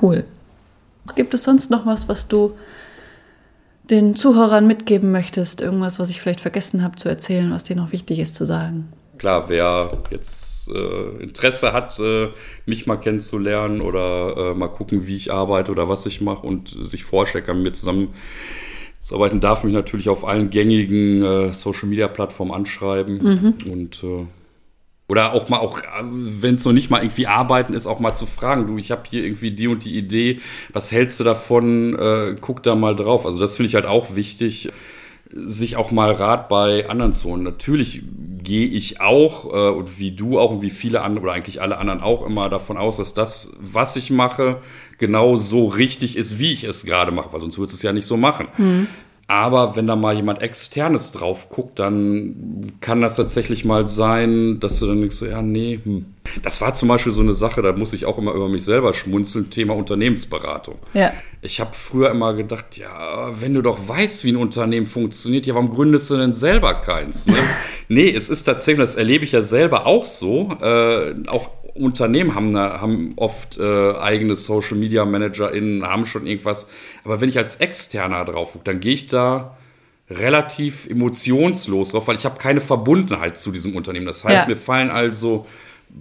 [0.00, 0.24] Cool.
[1.14, 2.54] Gibt es sonst noch was, was du
[3.84, 5.60] den Zuhörern mitgeben möchtest?
[5.60, 8.92] Irgendwas, was ich vielleicht vergessen habe zu erzählen, was dir noch wichtig ist zu sagen?
[9.18, 12.28] Klar, wer jetzt äh, Interesse hat, äh,
[12.66, 16.76] mich mal kennenzulernen oder äh, mal gucken, wie ich arbeite oder was ich mache und
[16.80, 18.14] sich vorstellt, kann mit mir zusammen
[19.00, 23.72] zu arbeiten, darf mich natürlich auf allen gängigen äh, Social-Media-Plattformen anschreiben mhm.
[23.72, 24.26] und äh,
[25.12, 28.24] oder auch mal, auch wenn es noch nicht mal irgendwie arbeiten ist, auch mal zu
[28.24, 30.40] fragen, du, ich habe hier irgendwie die und die Idee,
[30.72, 31.94] was hältst du davon?
[31.98, 33.26] Äh, guck da mal drauf.
[33.26, 34.70] Also das finde ich halt auch wichtig,
[35.30, 37.42] sich auch mal Rat bei anderen zu holen.
[37.42, 38.00] Natürlich
[38.42, 41.76] gehe ich auch äh, und wie du auch und wie viele andere oder eigentlich alle
[41.76, 44.62] anderen auch immer davon aus, dass das, was ich mache,
[44.96, 48.06] genau so richtig ist, wie ich es gerade mache, weil sonst würde es ja nicht
[48.06, 48.48] so machen.
[48.56, 48.86] Mhm.
[49.26, 54.80] Aber wenn da mal jemand externes drauf guckt, dann kann das tatsächlich mal sein, dass
[54.80, 56.06] du dann denkst, so, ja, nee, hm.
[56.42, 58.94] Das war zum Beispiel so eine Sache, da muss ich auch immer über mich selber
[58.94, 60.76] schmunzeln, Thema Unternehmensberatung.
[60.94, 61.12] Ja.
[61.42, 65.54] Ich habe früher immer gedacht, ja, wenn du doch weißt, wie ein Unternehmen funktioniert, ja,
[65.54, 67.26] warum gründest du denn selber keins?
[67.26, 67.34] Ne?
[67.88, 72.56] nee, es ist tatsächlich, das erlebe ich ja selber auch so, äh, auch Unternehmen haben,
[72.56, 76.68] haben oft äh, eigene Social Media ManagerInnen, haben schon irgendwas.
[77.04, 79.56] Aber wenn ich als Externer drauf gucke, dann gehe ich da
[80.10, 84.06] relativ emotionslos drauf, weil ich habe keine Verbundenheit zu diesem Unternehmen.
[84.06, 84.48] Das heißt, ja.
[84.48, 85.46] mir fallen also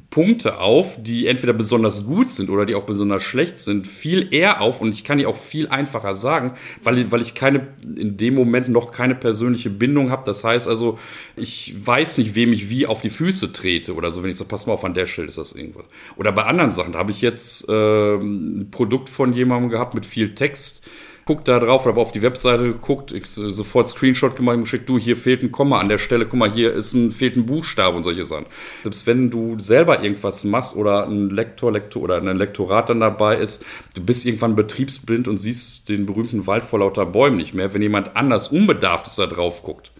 [0.09, 4.61] Punkte auf, die entweder besonders gut sind oder die auch besonders schlecht sind, viel eher
[4.61, 8.35] auf und ich kann die auch viel einfacher sagen, weil, weil ich keine, in dem
[8.35, 10.23] Moment noch keine persönliche Bindung habe.
[10.25, 10.97] Das heißt also,
[11.35, 14.49] ich weiß nicht, wem ich wie auf die Füße trete oder so, wenn ich sage,
[14.49, 15.85] pass mal auf, an der Stelle ist das irgendwas.
[16.15, 20.05] Oder bei anderen Sachen, da habe ich jetzt äh, ein Produkt von jemandem gehabt mit
[20.05, 20.83] viel Text
[21.25, 24.97] guckt da drauf, habe auf die Webseite geguckt, ich sofort Screenshot gemacht und geschickt, du,
[24.97, 27.95] hier fehlt ein Komma an der Stelle, guck mal, hier ist ein, fehlt ein Buchstabe
[27.97, 28.45] und solche Sachen.
[28.83, 33.37] Selbst wenn du selber irgendwas machst oder ein Lektor, Lektor oder ein Lektorat dann dabei
[33.37, 33.63] ist,
[33.93, 37.81] du bist irgendwann betriebsblind und siehst den berühmten Wald vor lauter Bäumen nicht mehr, wenn
[37.81, 39.91] jemand anders unbedarftes da drauf guckt.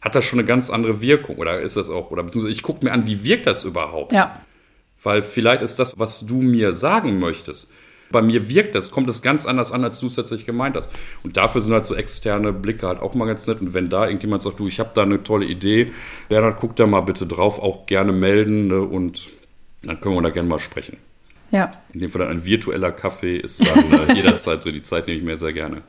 [0.00, 2.84] Hat das schon eine ganz andere Wirkung oder ist das auch, oder beziehungsweise ich gucke
[2.84, 4.12] mir an, wie wirkt das überhaupt?
[4.12, 4.40] Ja.
[5.02, 7.70] Weil vielleicht ist das, was du mir sagen möchtest,
[8.10, 10.90] bei mir wirkt das, kommt es ganz anders an, als du es tatsächlich gemeint hast.
[11.22, 13.60] Und dafür sind halt so externe Blicke halt auch mal ganz nett.
[13.60, 15.92] Und wenn da irgendjemand sagt, du, ich habe da eine tolle Idee,
[16.28, 19.30] Bernhard, guck da mal bitte drauf, auch gerne melden ne, und
[19.82, 20.96] dann können wir da gerne mal sprechen.
[21.50, 21.70] Ja.
[21.92, 24.74] In dem Fall dann ein virtueller Kaffee ist dann äh, jederzeit drin.
[24.74, 25.82] Die Zeit nehme ich mir sehr gerne.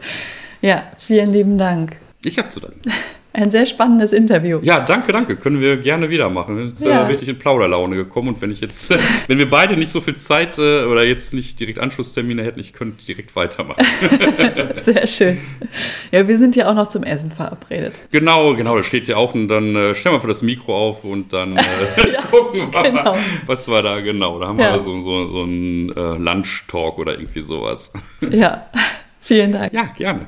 [0.62, 1.98] Ja, vielen lieben Dank.
[2.24, 2.82] Ich habe zu danken.
[3.34, 4.60] Ein sehr spannendes Interview.
[4.62, 5.38] Ja, danke, danke.
[5.38, 6.68] Können wir gerne wieder machen.
[6.68, 7.04] Jetzt ja.
[7.04, 8.28] äh, richtig in Plauderlaune gekommen.
[8.28, 11.34] Und wenn ich jetzt, äh, wenn wir beide nicht so viel Zeit äh, oder jetzt
[11.34, 13.86] nicht direkt Anschlusstermine hätten, ich könnte direkt weitermachen.
[14.76, 15.38] sehr schön.
[16.12, 17.94] Ja, wir sind ja auch noch zum Essen verabredet.
[18.12, 18.76] Genau, genau.
[18.76, 19.34] Da steht ja auch.
[19.34, 21.62] Und dann äh, stellen wir für das Mikro auf und dann äh,
[22.14, 23.04] ja, gucken wir genau.
[23.04, 24.40] mal, was war da genau.
[24.40, 24.74] Da haben ja.
[24.74, 27.94] wir so, so, so einen äh, Lunch-Talk oder irgendwie sowas.
[28.30, 28.66] Ja,
[29.22, 29.72] vielen Dank.
[29.72, 30.28] Ja, gerne.